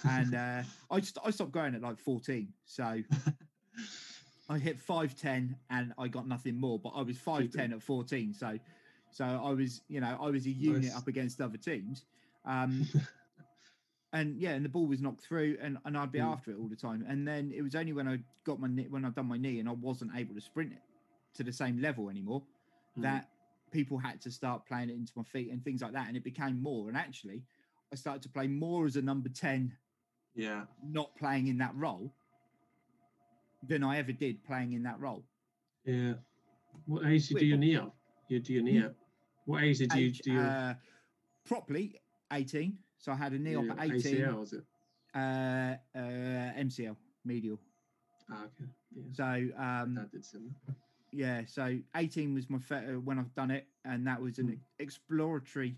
And 0.06 0.34
uh, 0.34 0.64
I, 0.90 1.00
just, 1.00 1.18
I 1.24 1.30
stopped 1.32 1.52
growing 1.52 1.76
at 1.76 1.82
like 1.82 2.00
14. 2.00 2.54
So 2.66 3.04
I 4.50 4.58
hit 4.58 4.80
5'10 4.80 5.56
and 5.70 5.94
I 5.98 6.08
got 6.08 6.28
nothing 6.28 6.56
more, 6.60 6.80
but 6.80 6.90
I 6.90 7.02
was 7.02 7.18
5'10 7.18 7.74
at 7.74 7.82
14. 7.84 8.34
So 8.34 8.60
so 9.12 9.26
I 9.26 9.52
was, 9.52 9.82
you 9.88 10.00
know, 10.02 10.18
I 10.22 10.30
was 10.30 10.46
a 10.46 10.52
unit 10.52 10.84
Nice. 10.84 10.96
up 10.96 11.08
against 11.08 11.42
other 11.42 11.58
teams. 11.58 12.06
Um, 12.46 12.88
and 14.14 14.40
yeah, 14.40 14.52
and 14.52 14.64
the 14.66 14.70
ball 14.70 14.88
was 14.88 15.02
knocked 15.02 15.22
through, 15.22 15.58
and, 15.62 15.78
and 15.86 15.98
I'd 15.98 16.12
be 16.12 16.20
Mm. 16.20 16.32
after 16.32 16.52
it 16.52 16.58
all 16.58 16.68
the 16.68 16.76
time. 16.76 17.06
And 17.08 17.28
then 17.28 17.52
it 17.56 17.62
was 17.62 17.76
only 17.76 17.94
when 17.94 18.08
I 18.08 18.20
got 18.44 18.60
my 18.60 18.68
knee, 18.68 18.88
when 18.90 19.06
I'd 19.06 19.16
done 19.16 19.28
my 19.28 19.38
knee, 19.38 19.60
and 19.60 19.70
I 19.70 19.74
wasn't 19.74 20.12
able 20.16 20.34
to 20.36 20.42
sprint 20.42 20.72
it 20.74 20.82
to 21.36 21.44
the 21.44 21.54
same 21.54 21.80
level 21.80 22.10
anymore, 22.10 22.44
Mm. 22.98 23.04
that 23.04 23.30
people 23.72 24.00
had 24.00 24.20
to 24.22 24.32
start 24.32 24.66
playing 24.66 24.90
it 24.90 24.96
into 24.96 25.14
my 25.16 25.24
feet 25.24 25.52
and 25.52 25.64
things 25.64 25.82
like 25.82 25.94
that, 25.94 26.08
and 26.08 26.18
it 26.18 26.24
became 26.24 26.62
more. 26.62 26.88
And 26.90 26.98
actually, 26.98 27.44
I 27.94 27.96
started 27.96 28.24
to 28.24 28.30
play 28.30 28.48
more 28.48 28.86
as 28.88 28.96
a 28.96 29.02
number 29.02 29.30
ten, 29.30 29.78
Yeah. 30.36 30.66
not 30.84 31.16
playing 31.16 31.48
in 31.48 31.58
that 31.60 31.76
role, 31.76 32.12
than 33.68 33.84
I 33.84 33.98
ever 33.98 34.12
did 34.12 34.44
playing 34.44 34.74
in 34.74 34.84
that 34.84 35.00
role. 35.00 35.24
Yeah. 35.86 36.14
What 36.86 37.06
age 37.06 37.28
did 37.28 37.36
you 37.36 37.40
do 37.42 37.46
your 37.46 37.58
knee 37.58 37.76
up? 37.76 37.96
You 38.28 38.40
do 38.40 38.54
your 38.54 38.64
knee 38.64 38.80
Hmm? 38.80 38.86
up. 38.88 38.96
What 39.46 39.64
age 39.64 39.80
did 39.80 39.94
you 39.94 40.12
do 40.12 40.32
your 40.34 40.46
uh, 40.46 40.74
properly 41.46 42.00
eighteen, 42.32 42.78
so 43.00 43.12
I 43.12 43.16
had 43.16 43.34
a 43.34 43.40
knee 43.40 43.52
yeah, 43.54 43.58
op 43.74 43.80
at 43.80 43.92
eighteen. 43.92 44.22
ACL? 44.22 44.40
Was 44.40 44.54
it? 44.54 44.64
uh, 45.16 45.76
uh, 45.96 46.54
MCL 46.60 46.96
medial. 47.26 47.60
Ah, 48.32 48.44
okay. 48.46 48.70
Yeah. 48.96 49.04
So 49.14 49.24
um, 49.58 49.96
That 49.96 50.12
did 50.12 50.26
similar. 50.26 50.52
yeah, 51.12 51.46
so 51.48 51.80
18 51.96 52.34
was 52.36 52.50
my 52.50 52.60
fe- 52.60 52.86
uh, 52.94 53.00
when 53.00 53.18
I've 53.18 53.34
done 53.34 53.50
it, 53.52 53.66
and 53.86 54.06
that 54.08 54.22
was 54.22 54.38
an 54.38 54.48
Hmm. 54.50 54.56
exploratory 54.78 55.76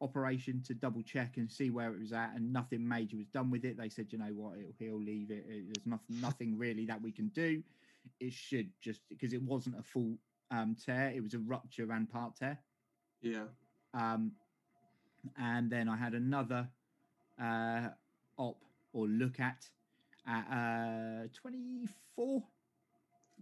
operation 0.00 0.62
to 0.62 0.74
double 0.74 1.02
check 1.02 1.36
and 1.36 1.50
see 1.50 1.70
where 1.70 1.92
it 1.92 1.98
was 2.00 2.12
at, 2.12 2.34
and 2.36 2.52
nothing 2.52 2.86
major 2.86 3.16
was 3.16 3.26
done 3.28 3.50
with 3.50 3.64
it. 3.64 3.76
They 3.76 3.88
said, 3.88 4.12
you 4.12 4.18
know 4.18 4.32
what, 4.32 4.58
it'll, 4.58 4.72
he'll 4.78 5.02
leave 5.02 5.30
it. 5.30 5.44
Uh, 5.48 5.64
There's 5.72 5.86
nothing, 5.86 6.20
nothing 6.20 6.58
really 6.58 6.86
that 6.86 7.02
we 7.02 7.12
can 7.12 7.28
do. 7.30 7.62
It 8.20 8.32
should 8.32 8.70
just 8.80 9.00
because 9.08 9.32
it 9.32 9.42
wasn't 9.42 9.78
a 9.78 9.82
full 9.82 10.16
um, 10.50 10.76
tear; 10.76 11.10
it 11.14 11.22
was 11.22 11.34
a 11.34 11.38
rupture 11.40 11.90
and 11.92 12.08
part 12.08 12.36
tear. 12.36 12.58
Yeah. 13.20 13.48
Um, 13.92 14.32
and 15.38 15.70
then 15.70 15.88
I 15.88 15.96
had 15.96 16.14
another 16.14 16.68
uh, 17.40 17.88
op 18.38 18.58
or 18.92 19.06
look 19.06 19.40
at 19.40 19.68
at 20.26 20.44
uh, 20.50 21.28
24 21.34 22.42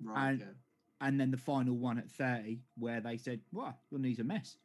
Right. 0.02 0.30
And- 0.32 0.54
and 1.00 1.20
then 1.20 1.30
the 1.30 1.36
final 1.36 1.76
one 1.76 1.96
at 1.98 2.10
30 2.10 2.58
where 2.76 3.00
they 3.00 3.16
said 3.16 3.40
wow 3.52 3.72
your 3.90 4.00
knee's 4.00 4.18
a 4.18 4.24
mess 4.24 4.56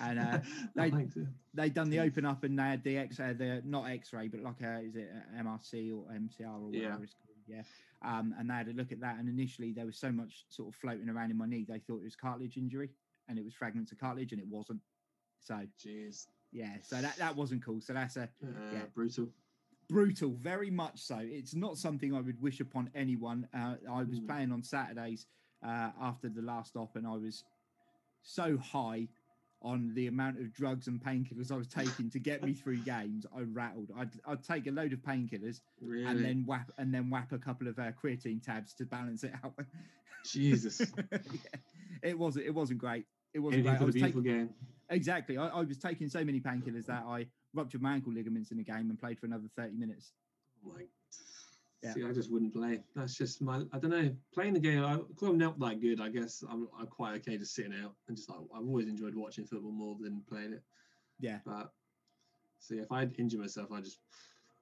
and, 0.00 0.18
uh, 0.20 0.38
they- 0.76 1.08
they'd 1.54 1.74
done 1.74 1.90
the 1.90 1.98
open 1.98 2.24
up 2.24 2.44
and 2.44 2.56
they 2.56 2.62
had 2.62 2.84
the 2.84 2.96
x 2.98 3.18
uh, 3.18 3.34
the 3.36 3.62
not 3.64 3.90
x-ray 3.90 4.28
but 4.28 4.40
like 4.42 4.60
a 4.60 4.78
is 4.82 4.94
it 4.94 5.10
a 5.36 5.42
mrc 5.42 5.92
or 5.92 6.04
mcr 6.12 6.62
or 6.62 6.70
Yeah. 6.72 6.96
it's 7.02 7.14
called 7.14 7.36
yeah 7.48 7.62
um, 8.02 8.32
and 8.38 8.48
they 8.48 8.54
had 8.54 8.68
a 8.68 8.72
look 8.74 8.92
at 8.92 9.00
that 9.00 9.18
and 9.18 9.28
initially 9.28 9.72
there 9.72 9.86
was 9.86 9.96
so 9.98 10.12
much 10.12 10.44
sort 10.50 10.68
of 10.68 10.76
floating 10.76 11.08
around 11.08 11.32
in 11.32 11.36
my 11.36 11.46
knee 11.46 11.66
they 11.68 11.80
thought 11.80 11.96
it 11.96 12.04
was 12.04 12.14
cartilage 12.14 12.56
injury 12.56 12.90
and 13.28 13.36
it 13.36 13.44
was 13.44 13.52
fragments 13.54 13.90
of 13.90 13.98
cartilage 13.98 14.30
and 14.32 14.40
it 14.40 14.46
wasn't 14.48 14.80
so 15.40 15.66
Jeez. 15.84 16.28
Yeah 16.56 16.76
so 16.82 16.96
that, 17.04 17.16
that 17.18 17.34
wasn't 17.36 17.62
cool 17.64 17.80
so 17.80 17.92
that's 17.92 18.16
a 18.16 18.22
Uh, 18.42 18.46
Yeah. 18.72 18.84
Brutal. 18.94 19.28
brutal 19.88 20.30
very 20.52 20.70
much 20.70 20.98
so 21.10 21.18
it's 21.20 21.54
not 21.54 21.76
something 21.78 22.14
i 22.14 22.20
would 22.20 22.40
wish 22.40 22.60
upon 22.60 22.90
anyone 22.94 23.46
uh, 23.54 23.74
i 23.98 24.02
was 24.02 24.18
Mm. 24.20 24.26
playing 24.26 24.52
on 24.52 24.62
saturdays 24.62 25.26
uh, 25.64 25.90
after 26.00 26.28
the 26.28 26.42
last 26.42 26.76
op 26.76 26.96
and 26.96 27.06
i 27.06 27.16
was 27.26 27.44
so 28.22 28.56
high 28.58 29.06
on 29.62 29.92
the 29.94 30.06
amount 30.06 30.38
of 30.38 30.52
drugs 30.52 30.86
and 30.88 31.00
painkillers 31.02 31.50
i 31.52 31.56
was 31.56 31.68
taking 31.80 32.10
to 32.10 32.18
get 32.18 32.42
me 32.42 32.52
through 32.52 32.78
games 32.96 33.26
i 33.36 33.40
rattled 33.42 33.90
i'd, 33.98 34.10
I'd 34.26 34.42
take 34.42 34.66
a 34.66 34.70
load 34.72 34.92
of 34.92 35.00
painkillers 35.00 35.60
Really. 35.80 36.04
and 36.10 36.24
then 36.24 36.44
whap 36.46 36.70
and 36.78 36.92
then 36.94 37.08
whap 37.10 37.32
a 37.32 37.38
couple 37.38 37.66
of 37.68 37.78
uh, 37.78 37.92
creatine 38.02 38.42
tabs 38.42 38.72
to 38.74 38.84
balance 38.86 39.22
it 39.24 39.32
out 39.44 39.54
Jesus. 40.24 40.80
Yeah. 41.12 41.60
it 42.02 42.18
wasn't 42.18 42.46
it 42.46 42.54
wasn't 42.60 42.78
great 42.80 43.06
it 43.36 43.40
wasn't 43.40 43.66
Anything 43.66 43.78
great 43.78 43.78
for 43.78 43.82
I 43.82 43.84
the 43.84 43.86
was 43.86 43.94
beautiful 43.94 44.22
taking, 44.22 44.38
game. 44.46 44.54
exactly 44.90 45.36
I, 45.36 45.48
I 45.48 45.60
was 45.60 45.76
taking 45.78 46.08
so 46.08 46.24
many 46.24 46.40
painkillers 46.40 46.86
that 46.86 47.02
i 47.06 47.26
ruptured 47.54 47.82
my 47.82 47.92
ankle 47.94 48.12
ligaments 48.12 48.50
in 48.50 48.56
the 48.56 48.64
game 48.64 48.88
and 48.90 48.98
played 48.98 49.18
for 49.18 49.26
another 49.26 49.48
30 49.56 49.76
minutes 49.76 50.12
oh 50.66 50.72
Like, 50.74 50.88
Yeah. 51.82 51.92
see, 51.94 52.04
I 52.04 52.12
just 52.12 52.30
wouldn't 52.32 52.54
play. 52.54 52.82
That's 52.94 53.14
just 53.16 53.40
my. 53.42 53.56
I 53.72 53.78
don't 53.78 53.90
know. 53.90 54.10
Playing 54.34 54.54
the 54.54 54.60
game, 54.60 54.82
I, 54.84 54.96
cause 55.18 55.28
I'm 55.28 55.38
not 55.38 55.58
that 55.60 55.80
good. 55.80 56.00
I 56.00 56.08
guess 56.08 56.42
I'm, 56.50 56.68
I'm 56.78 56.86
quite 56.86 57.14
okay 57.16 57.36
just 57.38 57.54
sitting 57.54 57.74
out 57.82 57.92
and 58.08 58.16
just 58.16 58.28
like 58.30 58.40
I've 58.54 58.66
always 58.66 58.88
enjoyed 58.88 59.14
watching 59.14 59.44
football 59.44 59.70
more 59.72 59.96
than 60.00 60.22
playing 60.28 60.54
it. 60.54 60.62
yeah 61.20 61.38
But 61.44 61.70
see, 62.58 62.78
if 62.78 62.90
I'd 62.90 63.14
injure 63.18 63.38
myself, 63.38 63.70
I 63.72 63.80
just 63.80 64.00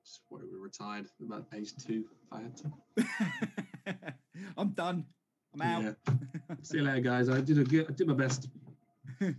just 0.05 0.21
would 0.31 0.43
have 0.43 0.51
retired 0.53 1.07
about 1.25 1.47
age 1.55 1.73
two 1.77 2.05
if 2.25 2.33
I 2.33 2.41
had 2.43 2.57
to. 2.59 4.15
I'm 4.59 4.71
done. 4.71 5.07
I'm 5.55 5.63
out. 5.63 5.97
Yeah. 6.09 6.15
See 6.63 6.79
you 6.79 6.85
later, 6.85 7.01
guys. 7.01 7.29
I 7.29 7.41
did 7.41 7.59
a 7.59 7.65
good. 7.65 7.87
I 7.89 7.93
did 7.93 8.07
my 8.07 8.15
best. 8.15 8.49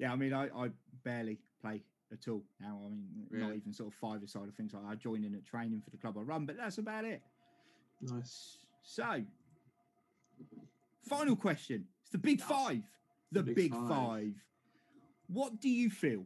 Yeah, 0.00 0.14
I 0.14 0.16
mean, 0.16 0.32
I, 0.32 0.48
I 0.56 0.70
barely 1.04 1.38
play 1.60 1.82
at 2.10 2.26
all 2.26 2.42
now. 2.58 2.80
I 2.86 2.88
mean, 2.88 3.26
not 3.32 3.54
even 3.54 3.72
sort 3.72 3.92
of 3.92 3.94
five 3.94 4.26
side 4.28 4.48
of 4.48 4.54
things. 4.54 4.72
Like 4.72 4.82
I 4.88 4.94
join 4.94 5.24
in 5.24 5.34
at 5.34 5.44
training 5.44 5.82
for 5.84 5.90
the 5.90 5.98
club 5.98 6.16
I 6.18 6.22
run, 6.22 6.46
but 6.46 6.56
that's 6.56 6.78
about 6.78 7.04
it. 7.04 7.20
Nice. 8.00 8.56
So, 8.82 9.22
final 11.06 11.36
question. 11.36 11.84
It's 12.00 12.10
the 12.10 12.18
big 12.18 12.40
ah, 12.44 12.48
five. 12.48 12.82
The, 13.30 13.40
The 13.40 13.46
big, 13.46 13.56
big 13.56 13.72
five. 13.72 13.88
five. 13.88 14.34
What 15.28 15.60
do 15.60 15.68
you 15.68 15.90
feel 15.90 16.24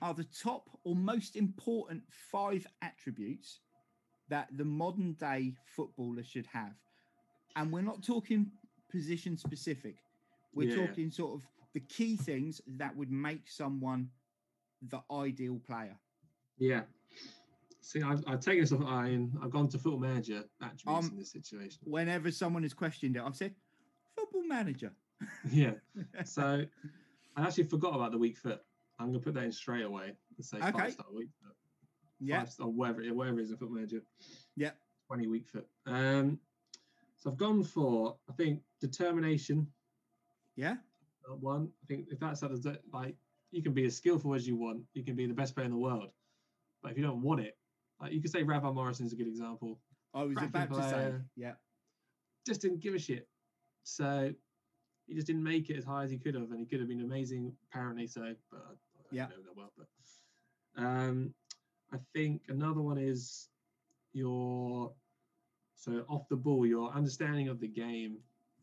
are 0.00 0.14
the 0.14 0.26
top 0.42 0.70
or 0.84 0.96
most 0.96 1.36
important 1.36 2.02
five 2.08 2.66
attributes 2.80 3.60
that 4.30 4.48
the 4.56 4.64
modern 4.64 5.12
day 5.12 5.54
footballer 5.76 6.24
should 6.24 6.46
have? 6.46 6.72
And 7.56 7.72
we're 7.72 7.82
not 7.82 8.02
talking 8.02 8.50
position 8.90 9.36
specific. 9.36 9.96
We're 10.54 10.68
Yeah. 10.76 10.86
talking 10.86 11.10
sort 11.10 11.34
of 11.34 11.46
the 11.72 11.80
key 11.80 12.16
things 12.16 12.60
that 12.66 12.94
would 12.96 13.10
make 13.10 13.48
someone 13.48 14.10
the 14.88 15.02
ideal 15.10 15.58
player. 15.66 15.96
Yeah. 16.58 16.82
See, 17.80 18.02
I've, 18.02 18.22
I've 18.26 18.40
taken 18.40 18.60
this 18.60 18.72
off. 18.72 18.82
I, 18.84 19.18
I've 19.42 19.50
gone 19.50 19.68
to 19.68 19.78
football 19.78 20.00
manager 20.00 20.44
attributes 20.60 21.06
Um, 21.06 21.12
in 21.12 21.18
this 21.18 21.32
situation. 21.32 21.80
Whenever 21.84 22.30
someone 22.30 22.62
has 22.62 22.74
questioned 22.74 23.16
it, 23.16 23.22
I've 23.22 23.36
said, 23.36 23.54
football 24.16 24.44
manager. 24.44 24.92
Yeah. 25.50 25.74
So 26.24 26.64
I 27.36 27.42
actually 27.42 27.64
forgot 27.64 27.94
about 27.94 28.10
the 28.12 28.18
weak 28.18 28.36
foot. 28.36 28.60
I'm 28.98 29.06
gonna 29.08 29.20
put 29.20 29.34
that 29.34 29.44
in 29.44 29.52
straight 29.52 29.84
away 29.84 30.12
and 30.36 30.44
say 30.44 30.58
Okay. 30.58 30.70
five 30.72 30.92
star 30.92 31.06
weak 31.14 31.30
foot. 31.42 31.56
yeah. 32.20 32.40
Five 32.40 32.50
star, 32.52 32.68
whatever, 32.68 33.02
it- 33.02 33.14
whatever 33.14 33.38
it 33.40 33.44
is 33.44 33.50
in 33.52 33.56
football 33.56 33.76
manager. 33.76 34.02
Yeah. 34.56 34.72
20 35.06 35.26
weak 35.28 35.48
foot. 35.48 35.66
Um, 35.86 36.38
so 37.22 37.30
I've 37.30 37.36
gone 37.36 37.62
for 37.62 38.16
I 38.28 38.32
think 38.32 38.60
determination. 38.80 39.66
Yeah. 40.56 40.74
One, 41.40 41.68
I 41.82 41.86
think 41.86 42.08
if 42.10 42.18
that's 42.18 42.42
at 42.42 42.50
like 42.92 43.14
you 43.52 43.62
can 43.62 43.72
be 43.72 43.84
as 43.84 43.96
skillful 43.96 44.34
as 44.34 44.46
you 44.46 44.56
want, 44.56 44.82
you 44.92 45.04
can 45.04 45.14
be 45.14 45.26
the 45.26 45.34
best 45.34 45.54
player 45.54 45.64
in 45.66 45.70
the 45.70 45.78
world, 45.78 46.10
but 46.82 46.90
if 46.90 46.98
you 46.98 47.04
don't 47.04 47.22
want 47.22 47.40
it, 47.40 47.56
like 48.00 48.12
you 48.12 48.20
could 48.20 48.32
say 48.32 48.42
Ravel 48.42 48.74
Morrison 48.74 49.06
is 49.06 49.12
a 49.12 49.16
good 49.16 49.28
example. 49.28 49.78
I 50.14 50.24
was 50.24 50.36
Cracking 50.36 50.62
about 50.62 50.68
to 50.76 50.82
say, 50.82 50.90
player. 50.90 51.24
yeah. 51.36 51.52
Just 52.44 52.60
didn't 52.60 52.80
give 52.80 52.94
a 52.94 52.98
shit, 52.98 53.28
so 53.84 54.34
he 55.06 55.14
just 55.14 55.28
didn't 55.28 55.44
make 55.44 55.70
it 55.70 55.76
as 55.76 55.84
high 55.84 56.02
as 56.02 56.10
he 56.10 56.18
could 56.18 56.34
have, 56.34 56.50
and 56.50 56.58
he 56.58 56.66
could 56.66 56.80
have 56.80 56.88
been 56.88 57.02
amazing 57.02 57.52
apparently. 57.70 58.08
So, 58.08 58.34
but 58.50 58.64
I, 58.68 58.72
I 58.72 58.74
Yeah. 59.12 59.26
know 59.26 59.42
that 59.44 59.56
well. 59.56 59.72
But 59.78 60.82
um, 60.82 61.32
I 61.92 61.98
think 62.14 62.42
another 62.48 62.80
one 62.82 62.98
is 62.98 63.48
your 64.12 64.92
so 65.82 66.04
off 66.08 66.28
the 66.28 66.36
ball, 66.36 66.64
your 66.64 66.92
understanding 66.92 67.48
of 67.48 67.58
the 67.58 67.66
game 67.66 68.18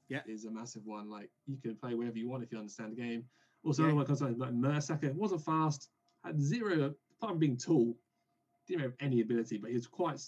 Yeah. 0.08 0.21
is 0.25 0.45
a 0.45 0.51
massive 0.51 0.86
one. 0.86 1.10
Like 1.10 1.29
you 1.47 1.58
can 1.58 1.75
play 1.75 1.93
wherever 1.93 2.17
you 2.17 2.29
want 2.29 2.43
if 2.43 2.51
you 2.51 2.58
understand 2.58 2.93
the 2.93 2.95
game. 2.95 3.25
Also, 3.63 3.82
Yeah. 3.84 3.88
another 3.89 3.97
one 3.97 4.05
comes 4.05 4.19
to 4.19 4.27
like 4.29 4.53
Mertesacker 4.53 5.13
wasn't 5.13 5.43
fast, 5.43 5.89
had 6.23 6.39
zero 6.41 6.95
apart 7.17 7.32
from 7.34 7.39
being 7.39 7.58
tall, 7.58 7.99
didn't 8.67 8.84
have 8.84 8.93
any 9.01 9.19
ability, 9.19 9.58
but 9.58 9.69
he 9.69 9.75
was 9.75 9.86
quite 9.86 10.21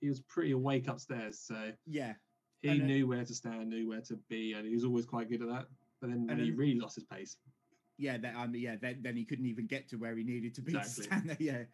he 0.00 0.08
was 0.08 0.20
pretty 0.22 0.50
awake 0.50 0.88
upstairs. 0.88 1.38
So 1.38 1.72
Yeah. 1.86 2.14
he 2.62 2.70
And, 2.70 2.86
knew 2.86 3.06
where 3.06 3.24
to 3.24 3.34
stand, 3.34 3.70
knew 3.70 3.88
where 3.88 4.00
to 4.02 4.16
be, 4.28 4.54
and 4.54 4.66
he 4.66 4.74
was 4.74 4.84
always 4.84 5.06
quite 5.06 5.28
good 5.30 5.40
at 5.42 5.48
that. 5.48 5.68
But 6.00 6.10
then 6.10 6.28
And 6.28 6.40
he 6.40 6.50
really 6.50 6.80
lost 6.80 6.96
his 6.96 7.04
pace. 7.04 7.38
Yeah, 7.96 8.18
that 8.18 8.34
um, 8.34 8.52
yeah, 8.56 8.74
then, 8.74 9.02
then 9.02 9.16
he 9.16 9.24
couldn't 9.24 9.46
even 9.46 9.66
get 9.68 9.88
to 9.90 9.96
where 9.98 10.16
he 10.16 10.24
needed 10.24 10.52
to 10.56 10.62
be 10.62 10.74
Exactly. 10.76 11.04
to 11.04 11.08
stand 11.08 11.28
there. 11.30 11.36
Yeah, 11.38 11.64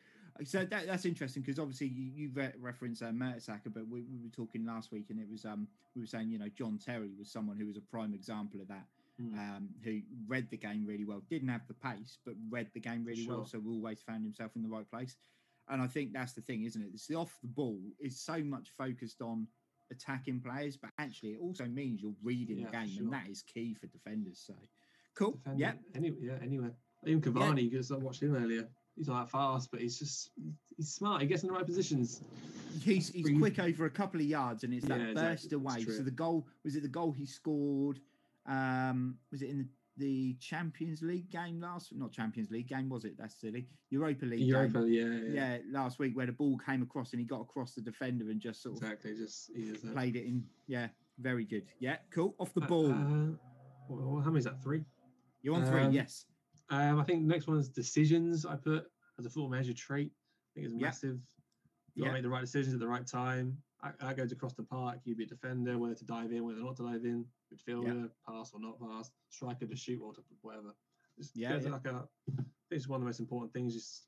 so 0.44 0.64
that, 0.64 0.86
that's 0.86 1.04
interesting 1.04 1.42
because 1.42 1.58
obviously 1.58 1.88
you, 1.88 2.10
you 2.14 2.30
re- 2.34 2.52
referenced 2.60 3.02
uh, 3.02 3.06
Mertesacker, 3.06 3.72
but 3.72 3.86
we, 3.88 4.00
we 4.02 4.18
were 4.22 4.30
talking 4.34 4.64
last 4.64 4.92
week 4.92 5.06
and 5.10 5.18
it 5.18 5.26
was 5.30 5.44
um 5.44 5.66
we 5.94 6.02
were 6.02 6.06
saying 6.06 6.30
you 6.30 6.38
know 6.38 6.48
John 6.56 6.78
Terry 6.78 7.10
was 7.18 7.30
someone 7.30 7.56
who 7.56 7.66
was 7.66 7.76
a 7.76 7.80
prime 7.80 8.14
example 8.14 8.60
of 8.60 8.68
that. 8.68 8.86
Mm. 9.20 9.38
um, 9.38 9.68
who 9.84 10.00
read 10.26 10.48
the 10.50 10.56
game 10.56 10.86
really 10.86 11.04
well. 11.04 11.20
Didn't 11.28 11.48
have 11.48 11.60
the 11.68 11.74
pace, 11.74 12.16
but 12.24 12.32
read 12.48 12.68
the 12.72 12.80
game 12.80 13.04
really 13.04 13.28
well. 13.28 13.44
So 13.44 13.60
always 13.68 14.00
found 14.00 14.24
himself 14.24 14.52
in 14.56 14.62
the 14.62 14.68
right 14.68 14.90
place. 14.90 15.16
And 15.68 15.82
I 15.82 15.86
think 15.86 16.14
that's 16.14 16.32
the 16.32 16.40
thing, 16.40 16.64
isn't 16.64 16.80
it? 16.80 16.88
It's 16.94 17.06
the 17.06 17.16
off 17.16 17.38
the 17.42 17.48
ball 17.48 17.78
is 18.00 18.18
so 18.18 18.38
much 18.42 18.70
focused 18.78 19.20
on 19.20 19.46
attacking 19.90 20.40
players, 20.40 20.76
but 20.76 20.90
actually 20.98 21.30
it 21.30 21.40
also 21.42 21.66
means 21.66 22.00
you're 22.00 22.14
reading 22.22 22.58
Yeah, 22.60 22.66
the 22.66 22.70
game, 22.72 22.88
sure. 22.88 23.02
and 23.04 23.12
that 23.12 23.28
is 23.28 23.42
key 23.42 23.74
for 23.74 23.88
defenders. 23.88 24.42
So 24.46 24.54
cool. 25.14 25.38
Yeah, 25.54 25.72
Any, 25.94 26.14
yeah. 26.20 26.38
Anywhere. 26.42 26.72
Even 27.06 27.20
Cavani, 27.20 27.70
because 27.70 27.90
I 27.92 27.96
watched 27.96 28.22
him 28.22 28.34
earlier. 28.36 28.68
He's 29.00 29.08
not 29.08 29.20
that 29.24 29.30
fast, 29.30 29.70
but 29.70 29.80
he's 29.80 29.98
just 29.98 30.28
he's 30.76 30.92
smart. 30.92 31.22
He 31.22 31.26
gets 31.26 31.42
in 31.42 31.46
the 31.48 31.54
right 31.54 31.64
positions. 31.64 32.20
he's 32.82 33.08
he's 33.08 33.22
Breathe. 33.22 33.38
quick 33.40 33.58
over 33.58 33.86
a 33.86 33.90
couple 33.90 34.20
of 34.20 34.26
yards, 34.26 34.62
and 34.62 34.74
it's 34.74 34.84
that 34.88 35.00
Yeah, 35.00 35.14
burst 35.14 35.44
It's 35.46 35.54
away. 35.54 35.82
So 35.86 36.02
the 36.02 36.10
goal 36.10 36.46
was 36.66 36.76
it 36.76 36.82
the 36.82 36.88
goal 36.88 37.10
he 37.10 37.24
scored? 37.24 37.98
Um, 38.44 39.16
was 39.32 39.40
it 39.40 39.48
in 39.48 39.56
the, 39.58 39.66
the 39.96 40.34
Champions 40.34 41.00
League 41.00 41.30
game 41.30 41.62
last? 41.62 41.94
Not 41.96 42.12
Champions 42.12 42.50
League 42.50 42.68
game, 42.68 42.90
was 42.90 43.06
it? 43.06 43.14
That's 43.18 43.40
silly. 43.40 43.68
Europa 43.88 44.26
League. 44.26 44.40
game. 44.40 44.48
Europa, 44.48 44.84
yeah, 44.86 45.04
yeah, 45.04 45.32
yeah, 45.32 45.58
last 45.70 45.98
week 45.98 46.14
where 46.14 46.26
the 46.26 46.32
ball 46.32 46.58
came 46.58 46.82
across 46.82 47.12
and 47.12 47.20
he 47.20 47.24
got 47.24 47.40
across 47.40 47.72
the 47.74 47.80
defender 47.80 48.28
and 48.30 48.38
just 48.38 48.62
sort 48.62 48.76
of 48.76 48.82
exactly. 48.82 49.14
Just 49.16 49.50
played 49.94 50.14
it 50.16 50.26
in. 50.26 50.44
Yeah, 50.66 50.88
very 51.18 51.46
good. 51.46 51.64
Yeah, 51.78 51.96
cool. 52.10 52.34
Off 52.38 52.52
the 52.52 52.60
Uh, 52.64 52.66
ball. 52.66 52.90
Uh, 52.90 54.20
how 54.20 54.26
many 54.26 54.40
is 54.40 54.44
that? 54.44 54.62
Three. 54.62 54.84
You're 55.42 55.54
on 55.54 55.64
three. 55.64 55.80
um, 55.84 55.92
yes. 55.92 56.26
Um, 56.70 57.00
I 57.00 57.04
think 57.04 57.22
the 57.22 57.28
next 57.28 57.46
one 57.46 57.58
is 57.58 57.68
decisions. 57.68 58.46
I 58.46 58.56
put 58.56 58.90
as 59.18 59.26
a 59.26 59.28
football 59.28 59.50
manager 59.50 59.72
trait. 59.74 60.12
I 60.12 60.50
think 60.54 60.66
it's 60.66 60.74
Yeah. 60.74 60.86
massive. 60.86 61.20
You 61.94 62.04
gotta 62.04 62.14
make 62.14 62.22
the 62.22 62.28
right 62.30 62.40
decisions 62.40 62.72
at 62.74 62.80
the 62.80 62.86
right 62.88 63.06
time. 63.06 63.60
I, 63.82 63.92
I 64.00 64.14
goes 64.14 64.30
across 64.30 64.54
the 64.54 64.62
park. 64.62 65.00
You'd 65.04 65.18
be 65.18 65.24
a 65.24 65.26
defender, 65.26 65.78
whether 65.78 65.94
to 65.94 66.04
dive 66.04 66.32
in, 66.32 66.44
whether 66.44 66.60
not 66.60 66.76
to 66.76 66.84
dive 66.84 67.04
in, 67.04 67.26
midfielder, 67.52 68.10
pass 68.26 68.52
or 68.52 68.60
not 68.60 68.78
pass, 68.78 69.10
striker 69.28 69.66
to 69.66 69.76
shoot 69.76 70.00
or 70.00 70.14
to 70.14 70.22
whatever. 70.42 70.74
Just 71.18 71.36
Yeah, 71.36 71.58
yeah. 71.58 71.70
Like 71.70 71.86
a, 71.86 72.08
I 72.28 72.32
think 72.36 72.48
it's 72.70 72.86
one 72.88 72.98
of 72.98 73.02
the 73.02 73.06
most 73.06 73.20
important 73.20 73.52
things. 73.52 73.74
Just 73.74 74.06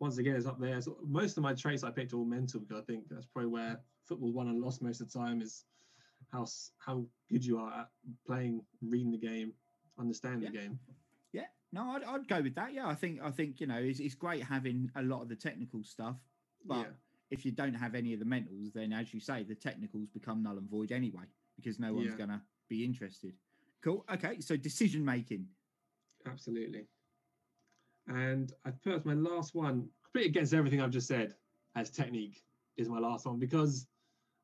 once 0.00 0.18
again, 0.18 0.36
it's 0.36 0.46
up 0.46 0.58
there. 0.60 0.80
So 0.80 0.98
most 1.04 1.36
of 1.36 1.42
my 1.42 1.52
traits 1.54 1.84
I 1.84 1.90
picked 1.90 2.12
are 2.12 2.16
all 2.16 2.24
mental 2.24 2.60
because 2.60 2.80
I 2.80 2.84
think 2.84 3.08
that's 3.08 3.26
probably 3.26 3.50
where 3.50 3.80
football 4.04 4.32
won 4.32 4.48
and 4.48 4.60
lost 4.60 4.82
most 4.82 5.00
of 5.00 5.10
the 5.10 5.18
time 5.18 5.42
is 5.42 5.64
how 6.32 6.46
how 6.78 7.04
good 7.30 7.44
you 7.44 7.58
are 7.58 7.80
at 7.80 7.90
playing, 8.26 8.64
reading 8.82 9.10
the 9.12 9.18
game, 9.18 9.52
understanding 9.98 10.50
the 10.50 10.56
game. 10.58 10.78
No, 11.76 11.90
I'd, 11.90 12.04
I'd 12.04 12.26
go 12.26 12.40
with 12.40 12.54
that. 12.54 12.72
Yeah, 12.72 12.88
I 12.88 12.94
think 12.94 13.20
I 13.22 13.30
think 13.30 13.60
you 13.60 13.66
know 13.66 13.76
it's, 13.76 14.00
it's 14.00 14.14
great 14.14 14.42
having 14.42 14.90
a 14.96 15.02
lot 15.02 15.20
of 15.20 15.28
the 15.28 15.36
technical 15.36 15.84
stuff, 15.84 16.16
but 16.64 16.78
yeah. 16.78 16.84
if 17.30 17.44
you 17.44 17.52
don't 17.52 17.74
have 17.74 17.94
any 17.94 18.14
of 18.14 18.18
the 18.18 18.24
mentals, 18.24 18.72
then 18.72 18.94
as 18.94 19.12
you 19.12 19.20
say, 19.20 19.42
the 19.42 19.54
technicals 19.54 20.08
become 20.08 20.42
null 20.42 20.56
and 20.56 20.70
void 20.70 20.90
anyway 20.90 21.24
because 21.54 21.78
no 21.78 21.92
one's 21.92 22.06
Yeah. 22.12 22.16
gonna 22.16 22.42
be 22.70 22.82
interested. 22.82 23.34
Cool. 23.82 24.06
Okay. 24.10 24.40
So 24.40 24.56
decision 24.56 25.04
making. 25.04 25.46
Absolutely. 26.26 26.86
And 28.08 28.52
I 28.64 28.70
put 28.70 29.04
my 29.04 29.12
last 29.12 29.54
one, 29.54 29.86
completely 30.02 30.30
against 30.30 30.54
everything 30.54 30.80
I've 30.80 30.90
just 30.90 31.08
said, 31.08 31.34
as 31.74 31.90
technique 31.90 32.42
is 32.78 32.88
my 32.88 32.98
last 32.98 33.26
one 33.26 33.38
because 33.38 33.86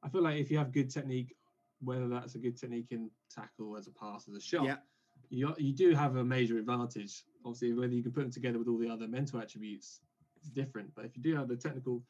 I 0.02 0.10
feel 0.10 0.22
like 0.22 0.36
if 0.38 0.50
you 0.50 0.58
have 0.58 0.70
good 0.70 0.90
technique, 0.90 1.34
whether 1.80 2.08
that's 2.08 2.34
a 2.34 2.38
good 2.38 2.58
technique 2.58 2.88
in 2.90 3.10
tackle, 3.30 3.76
as 3.78 3.86
a 3.86 3.92
pass, 3.92 4.28
as 4.28 4.34
a 4.34 4.40
shot, 4.40 4.66
Yeah. 4.66 4.76
You, 5.32 5.54
you 5.56 5.72
do 5.72 5.94
have 5.94 6.16
a 6.16 6.24
major 6.24 6.58
advantage. 6.58 7.24
Obviously, 7.44 7.72
whether 7.72 7.94
you 7.94 8.02
can 8.02 8.12
put 8.12 8.20
them 8.20 8.30
together 8.30 8.58
with 8.58 8.68
all 8.68 8.76
the 8.76 8.88
other 8.90 9.08
mental 9.08 9.40
attributes, 9.40 10.00
it's 10.36 10.50
different. 10.50 10.94
But 10.94 11.06
if 11.06 11.16
you 11.16 11.22
do 11.22 11.34
have 11.36 11.48
the 11.48 11.56
technical, 11.56 12.02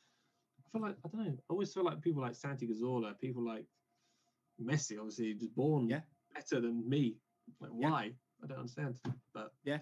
I 0.59 0.71
feel 0.73 0.83
like, 0.83 0.97
I 1.05 1.09
don't 1.09 1.27
know, 1.27 1.33
I 1.33 1.53
always 1.53 1.73
feel 1.73 1.85
like 1.85 2.03
people 2.03 2.21
like 2.21 2.35
Santi 2.35 2.67
Cazorla, 2.67 3.17
people 3.21 3.45
like 3.47 3.65
Messi, 4.61 4.99
obviously, 4.99 5.35
just 5.35 5.55
born 5.55 5.89
Yeah. 5.89 6.01
better 6.35 6.61
than 6.61 6.89
me. 6.89 7.17
Like, 7.61 7.71
Yeah. 7.79 7.91
why? 7.91 8.17
I 8.43 8.47
don't 8.49 8.59
understand. 8.59 9.01
But 9.33 9.55
Yeah. 9.63 9.77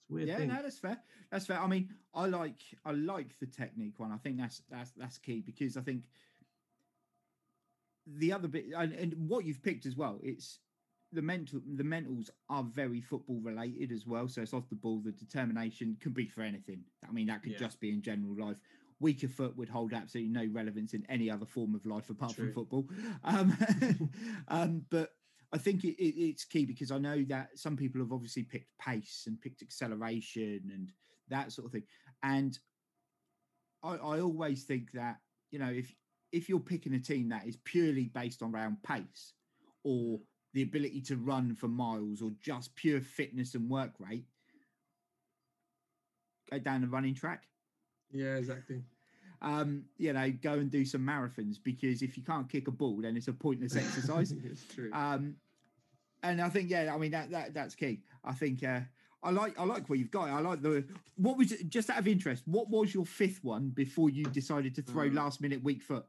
it's 0.00 0.10
weird 0.10 0.26
yeah, 0.28 0.38
thing. 0.38 0.48
no, 0.48 0.60
that's 0.60 0.80
fair. 0.80 1.00
That's 1.30 1.46
fair. 1.46 1.60
I 1.60 1.68
mean, 1.68 1.94
I 2.12 2.26
like 2.26 2.60
I 2.84 2.90
like 2.90 3.38
the 3.38 3.46
technique 3.46 4.00
one. 4.00 4.10
I 4.10 4.18
think 4.18 4.36
that's 4.36 4.62
that's 4.68 4.90
that's 4.92 5.18
key 5.18 5.42
because 5.42 5.76
I 5.76 5.80
think 5.82 6.08
the 8.06 8.32
other 8.32 8.48
bit 8.48 8.66
and, 8.76 8.92
and 8.92 9.14
what 9.28 9.44
you've 9.44 9.62
picked 9.62 9.86
as 9.86 9.96
well. 9.96 10.18
It's 10.24 10.58
the 11.14 11.22
mental. 11.22 11.60
The 11.76 11.82
mentals 11.82 12.30
are 12.48 12.64
very 12.64 13.00
football 13.00 13.40
related 13.40 13.92
as 13.92 14.06
well. 14.06 14.28
So 14.28 14.42
it's 14.42 14.54
off 14.54 14.68
the 14.68 14.76
ball. 14.76 15.00
The 15.00 15.12
determination 15.12 15.96
could 16.00 16.14
be 16.14 16.26
for 16.26 16.42
anything. 16.42 16.84
I 17.08 17.12
mean, 17.12 17.26
that 17.28 17.42
could 17.42 17.52
Yeah. 17.52 17.58
just 17.58 17.80
be 17.80 17.90
in 17.90 18.02
general 18.02 18.34
life. 18.36 18.58
Weaker 19.00 19.28
foot 19.28 19.56
would 19.56 19.68
hold 19.68 19.92
absolutely 19.92 20.32
no 20.32 20.46
relevance 20.52 20.94
in 20.94 21.04
any 21.08 21.30
other 21.30 21.46
form 21.46 21.74
of 21.74 21.84
life 21.84 22.10
apart 22.10 22.34
True. 22.34 22.46
from 22.46 22.54
football. 22.54 22.88
Um, 23.24 23.56
um, 24.48 24.86
but 24.90 25.10
I 25.52 25.58
think 25.58 25.84
it, 25.84 26.00
it, 26.02 26.20
it's 26.20 26.44
key 26.44 26.64
because 26.64 26.90
I 26.90 26.98
know 26.98 27.22
that 27.24 27.58
some 27.58 27.76
people 27.76 28.00
have 28.00 28.12
obviously 28.12 28.42
picked 28.42 28.76
pace 28.78 29.24
and 29.26 29.40
picked 29.40 29.62
acceleration 29.62 30.70
and 30.72 30.92
that 31.28 31.52
sort 31.52 31.66
of 31.66 31.72
thing. 31.72 31.84
And 32.22 32.58
I, 33.82 33.96
I 33.96 34.20
always 34.20 34.64
think 34.64 34.92
that 34.92 35.18
you 35.50 35.58
know 35.58 35.70
if 35.70 35.94
if 36.32 36.48
you're 36.48 36.58
picking 36.58 36.94
a 36.94 36.98
team 36.98 37.28
that 37.28 37.46
is 37.46 37.56
purely 37.64 38.10
based 38.14 38.42
on 38.42 38.52
around 38.52 38.82
pace 38.82 39.34
or 39.84 40.18
the 40.54 40.62
ability 40.62 41.00
to 41.02 41.16
run 41.16 41.54
for 41.54 41.68
miles 41.68 42.22
or 42.22 42.30
just 42.40 42.74
pure 42.76 43.00
fitness 43.00 43.54
and 43.54 43.68
work 43.68 43.90
rate, 43.98 44.24
go 46.50 46.58
down 46.58 46.80
the 46.80 46.86
running 46.86 47.14
track. 47.14 47.42
Yeah, 48.12 48.36
exactly. 48.36 48.82
Um, 49.42 49.84
you 49.98 50.12
know, 50.12 50.30
go 50.42 50.54
and 50.54 50.70
do 50.70 50.84
some 50.84 51.02
marathons 51.02 51.56
because 51.62 52.00
if 52.02 52.16
you 52.16 52.22
can't 52.22 52.48
kick 52.48 52.68
a 52.68 52.70
ball, 52.70 53.00
then 53.02 53.16
it's 53.16 53.28
a 53.28 53.32
pointless 53.32 53.76
exercise. 53.76 54.32
it's 54.44 54.64
true. 54.72 54.90
Um, 54.92 55.34
and 56.22 56.40
I 56.40 56.48
think, 56.48 56.70
yeah, 56.70 56.94
I 56.94 56.98
mean 56.98 57.10
that 57.10 57.30
that 57.32 57.52
that's 57.52 57.74
key. 57.74 58.00
I 58.24 58.32
think 58.32 58.64
uh, 58.64 58.80
I 59.22 59.30
like 59.30 59.58
I 59.58 59.64
like 59.64 59.90
what 59.90 59.98
you've 59.98 60.10
got. 60.10 60.28
I 60.30 60.40
like 60.40 60.62
the 60.62 60.84
what 61.16 61.36
was 61.36 61.52
it, 61.52 61.68
just 61.68 61.90
out 61.90 61.98
of 61.98 62.08
interest. 62.08 62.44
What 62.46 62.70
was 62.70 62.94
your 62.94 63.04
fifth 63.04 63.42
one 63.42 63.70
before 63.70 64.08
you 64.08 64.24
decided 64.24 64.74
to 64.76 64.82
throw 64.82 65.08
Uh, 65.08 65.12
last 65.12 65.40
minute 65.40 65.62
weak 65.62 65.82
foot? 65.82 66.06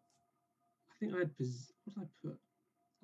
I 0.90 0.94
think 1.00 1.16
I 1.16 1.20
had 1.20 1.32
what 1.38 1.96
did 1.96 2.04
I 2.04 2.28
put? 2.28 2.40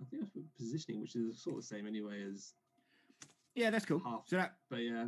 I 0.02 0.06
think 0.10 0.34
put 0.34 0.44
positioning, 0.58 1.02
which 1.02 1.16
is 1.16 1.42
sort 1.42 1.58
of 1.58 1.62
the 1.62 1.68
same 1.68 1.88
anyway 1.88 2.24
as. 2.32 2.54
Yeah, 3.56 3.70
that's 3.70 3.86
cool. 3.86 4.02
half. 4.04 4.24
So 4.28 4.38
that 4.38 4.56
But 4.70 4.78
yeah, 4.78 5.06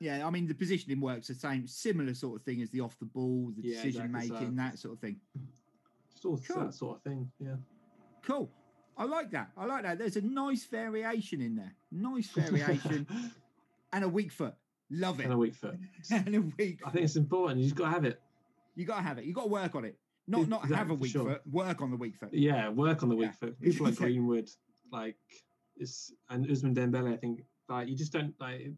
yeah, 0.00 0.26
I 0.26 0.30
mean 0.30 0.46
the 0.46 0.54
positioning 0.54 1.00
works 1.00 1.28
the 1.28 1.34
same, 1.34 1.66
similar 1.66 2.14
sort 2.14 2.38
of 2.40 2.44
thing 2.44 2.60
as 2.62 2.70
the 2.70 2.80
off 2.80 2.98
the 2.98 3.06
ball, 3.06 3.52
the 3.56 3.62
Yeah, 3.62 3.76
decision 3.76 4.02
exactly, 4.06 4.28
so- 4.28 4.34
making, 4.34 4.56
that 4.56 4.78
sort 4.78 4.94
of 4.94 5.00
thing. 5.00 5.20
sort 6.14 6.40
of 6.40 6.46
Cool. 6.48 6.64
that 6.64 6.74
sort 6.74 6.96
of 6.98 7.02
thing. 7.02 7.30
Yeah. 7.40 7.56
Cool. 8.22 8.50
I 8.98 9.04
like 9.04 9.30
that. 9.32 9.50
I 9.56 9.66
like 9.66 9.82
that. 9.82 9.98
There's 9.98 10.16
a 10.16 10.22
nice 10.22 10.64
variation 10.66 11.40
in 11.42 11.54
there. 11.56 11.74
Nice 11.92 12.28
variation 12.28 13.06
and 13.92 14.04
a 14.04 14.08
weak 14.08 14.32
foot. 14.32 14.54
Love 14.90 15.20
it. 15.20 15.24
and 15.24 15.32
a 15.32 15.36
weak 15.36 15.54
foot. 15.54 15.76
and 16.10 16.34
a 16.34 16.40
weak. 16.58 16.80
I 16.86 16.90
think 16.90 17.04
it's 17.04 17.16
important. 17.16 17.58
You 17.60 17.64
just 17.66 17.76
got 17.76 17.86
to 17.86 17.90
have 17.90 18.04
it. 18.04 18.20
You 18.74 18.84
got 18.86 18.96
to 18.96 19.02
have 19.02 19.18
it. 19.18 19.24
You 19.24 19.34
got 19.34 19.42
to 19.44 19.48
work 19.48 19.74
on 19.74 19.84
it. 19.84 19.98
Not 20.28 20.48
not 20.48 20.62
have 20.62 20.70
Exactly, 20.70 20.94
a 20.94 20.96
for 20.96 21.02
weak 21.02 21.12
sure. 21.12 21.24
foot. 21.32 21.42
Work 21.50 21.80
on 21.82 21.90
the 21.90 21.96
weak 21.96 22.16
foot. 22.16 22.32
Yeah, 22.34 22.68
work 22.70 23.02
on 23.02 23.08
the 23.08 23.16
weak 23.16 23.26
Yeah. 23.28 23.32
foot. 23.32 23.60
People 23.60 23.86
like 23.86 23.96
Greenwood, 23.96 24.50
like 24.92 25.16
it's 25.76 26.12
and 26.30 26.46
Ousmane 26.46 26.74
Dembele. 26.74 27.12
I 27.12 27.16
think 27.16 27.42
like 27.68 27.88
you 27.88 27.96
just 27.96 28.12
don't 28.12 28.34
like 28.40 28.72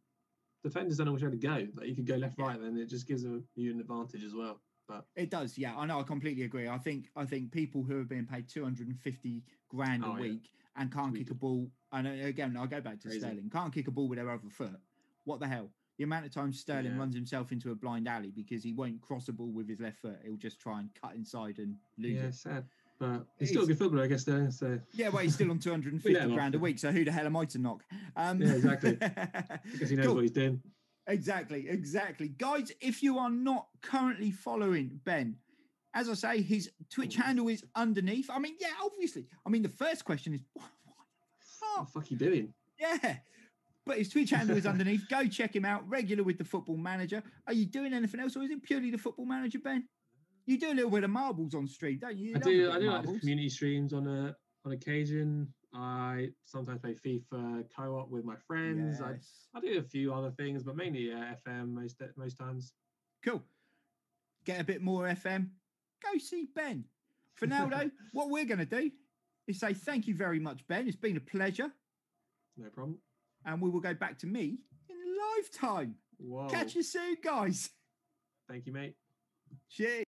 defenders 0.65 0.97
don't 0.99 1.07
know 1.07 1.13
which 1.13 1.23
way 1.23 1.31
to 1.31 1.37
go. 1.37 1.67
Like 1.75 1.87
you 1.89 1.95
could 1.95 2.07
go 2.07 2.17
left, 2.17 2.39
Yeah. 2.39 2.47
right, 2.49 2.61
then 2.61 2.77
it 2.77 2.87
just 2.89 3.07
gives 3.07 3.23
them, 3.23 3.45
you 3.55 3.73
an 3.73 3.81
advantage 3.81 4.25
as 4.25 4.35
well. 4.35 4.61
But 4.89 5.05
It 5.17 5.31
does, 5.31 5.57
yeah. 5.59 5.77
I 5.77 5.85
know. 5.87 6.01
I 6.01 6.03
completely 6.03 6.45
agree. 6.45 6.67
I 6.69 6.79
think 6.79 7.11
I 7.17 7.25
think 7.27 7.53
people 7.53 7.83
who 7.83 7.97
have 7.99 8.09
been 8.09 8.27
paid 8.27 8.49
two 8.49 8.65
hundred 8.65 8.89
and 8.89 8.99
fifty 8.99 9.45
grand 9.69 10.03
a 10.05 10.09
Oh, 10.09 10.17
yeah. 10.17 10.23
week 10.23 10.51
and 10.77 10.93
can't 10.93 11.15
kick 11.15 11.31
a 11.31 11.35
ball, 11.35 11.71
and 11.93 12.07
uh, 12.07 12.11
again, 12.11 12.57
I'll 12.57 12.67
go 12.67 12.81
back 12.81 13.01
to 13.01 13.09
Crazy. 13.09 13.21
Sterling. 13.21 13.51
Can't 13.51 13.73
kick 13.73 13.89
a 13.89 13.91
ball 13.91 14.09
with 14.09 14.19
their 14.19 14.31
other 14.31 14.49
foot. 14.51 14.79
What 15.25 15.41
the 15.41 15.47
hell? 15.49 15.71
The 15.99 16.05
amount 16.05 16.25
of 16.27 16.33
times 16.33 16.61
Sterling 16.61 16.93
Yeah. 16.93 16.99
runs 16.99 17.15
himself 17.15 17.51
into 17.51 17.73
a 17.73 17.75
blind 17.75 18.07
alley 18.09 18.31
because 18.31 18.63
he 18.63 18.73
won't 18.73 19.01
cross 19.01 19.29
a 19.29 19.33
ball 19.33 19.51
with 19.51 19.69
his 19.69 19.81
left 19.81 19.99
foot. 19.99 20.19
He'll 20.25 20.37
just 20.37 20.61
try 20.61 20.79
and 20.79 20.89
cut 20.95 21.15
inside 21.17 21.59
and 21.59 21.75
lose 21.99 22.13
yeah, 22.17 22.23
it. 22.27 22.35
sad. 22.35 22.65
But 23.01 23.27
he's 23.39 23.51
still 23.51 23.63
a 23.63 23.67
good 23.67 23.79
footballer, 23.79 24.05
I 24.05 24.07
guess. 24.07 24.25
Though, 24.25 24.49
so 24.51 24.79
Yeah, 24.93 25.09
well, 25.09 25.23
he's 25.23 25.35
still 25.35 25.51
on 25.51 25.59
two 25.61 25.71
hundred 25.71 25.93
and 25.93 26.03
fifty 26.03 26.33
grand 26.35 26.55
a 26.55 26.59
week. 26.59 26.79
So 26.79 26.91
who 26.93 27.05
the 27.05 27.13
hell 27.13 27.27
am 27.27 27.37
I 27.37 27.45
to 27.47 27.59
knock? 27.59 27.85
Um, 28.17 28.41
Yeah, 28.41 28.53
exactly. 28.55 28.93
because 29.73 29.91
he 29.91 29.97
knows 29.97 30.07
Cool. 30.07 30.15
what 30.17 30.23
he's 30.23 30.31
doing. 30.33 30.63
Exactly, 31.09 31.69
exactly. 31.69 32.29
Guys, 32.29 32.71
if 32.81 33.03
you 33.03 33.19
are 33.19 33.31
not 33.31 33.67
currently 33.83 34.31
following 34.31 35.01
Ben, 35.05 35.37
as 35.95 36.09
I 36.09 36.15
say, 36.15 36.43
his 36.43 36.71
Twitch 36.91 37.19
Ooh. 37.19 37.23
handle 37.23 37.49
is 37.49 37.65
underneath. 37.75 38.29
I 38.31 38.39
mean, 38.39 38.55
yeah, 38.61 38.69
obviously. 38.85 39.27
I 39.47 39.49
mean, 39.51 39.63
the 39.63 39.69
first 39.71 40.05
question 40.05 40.35
is, 40.35 40.43
what, 40.55 40.67
what 40.85 40.97
What 41.79 41.87
the 41.87 41.93
fuck 42.01 42.11
you 42.11 42.17
doing? 42.17 42.53
Yeah. 42.81 43.17
But 43.89 43.97
his 43.97 44.11
Twitch 44.11 44.29
handle 44.29 44.55
is 44.55 44.67
underneath. 44.67 45.09
Go 45.09 45.27
check 45.27 45.57
him 45.57 45.65
out. 45.65 45.89
Regular 45.89 46.23
with 46.23 46.37
the 46.37 46.45
football 46.45 46.77
manager. 46.77 47.23
Are 47.47 47.55
you 47.55 47.65
doing 47.65 47.95
anything 47.95 48.21
else, 48.21 48.37
or 48.37 48.43
is 48.43 48.51
it 48.51 48.63
purely 48.63 48.91
the 48.91 48.99
football 48.99 49.25
manager, 49.25 49.61
Ben? 49.61 49.89
You 50.45 50.59
do 50.59 50.73
a 50.73 50.75
little 50.75 50.91
bit 50.91 51.05
of 51.05 51.11
marbles 51.11 51.55
on 51.55 51.67
stream, 51.67 51.99
don't 51.99 52.19
you? 52.19 52.33
You 52.33 52.37
I 52.37 52.39
do. 52.39 52.71
I 52.71 52.79
do 52.81 52.91
like 52.91 53.07
the 53.07 53.19
community 53.19 53.49
streams 53.49 53.95
on 53.95 54.07
a 54.07 54.37
on 54.67 54.73
occasion. 54.73 55.49
I 55.75 56.29
sometimes 56.45 56.83
play 56.83 56.97
FIFA 57.03 57.65
co-op 57.75 58.11
with 58.11 58.27
my 58.27 58.37
friends. 58.47 59.01
I, 59.01 59.15
I 59.57 59.61
do 59.61 59.79
a 59.79 59.83
few 59.83 60.13
other 60.13 60.33
things, 60.33 60.65
but 60.65 60.77
mainly 60.77 61.11
uh, 61.11 61.35
FM 61.49 61.73
most 61.73 61.97
most 62.19 62.37
times. 62.37 62.75
Cool. 63.25 63.43
Get 64.45 64.61
a 64.61 64.65
bit 64.65 64.83
more 64.83 65.05
FM. 65.05 65.49
Go 66.05 66.19
see 66.19 66.47
Ben. 66.55 66.85
For 67.37 67.47
now, 67.47 67.67
though, 67.71 67.91
what 68.13 68.29
we're 68.29 68.45
going 68.45 68.59
to 68.59 68.67
do 68.67 68.91
is 69.47 69.61
say 69.61 69.73
thank 69.73 70.07
you 70.07 70.15
very 70.15 70.41
much, 70.41 70.67
Ben. 70.69 70.87
It's 70.87 70.97
been 70.97 71.17
a 71.17 71.21
pleasure. 71.21 71.73
No 72.59 72.69
problem. 72.69 72.99
And 73.49 73.63
we 73.63 73.71
will 73.71 73.81
go 73.81 73.95
back 73.95 74.19
to 74.19 74.27
me 74.27 74.59
in 74.89 74.97
lifetime. 75.37 75.95
Whoa. 76.19 76.49
Catch 76.49 76.75
you 76.75 76.83
soon, 76.83 77.17
guys. 77.23 77.71
Thank 78.49 78.67
you, 78.67 78.73
mate. 78.73 78.95
Cheers. 79.71 80.05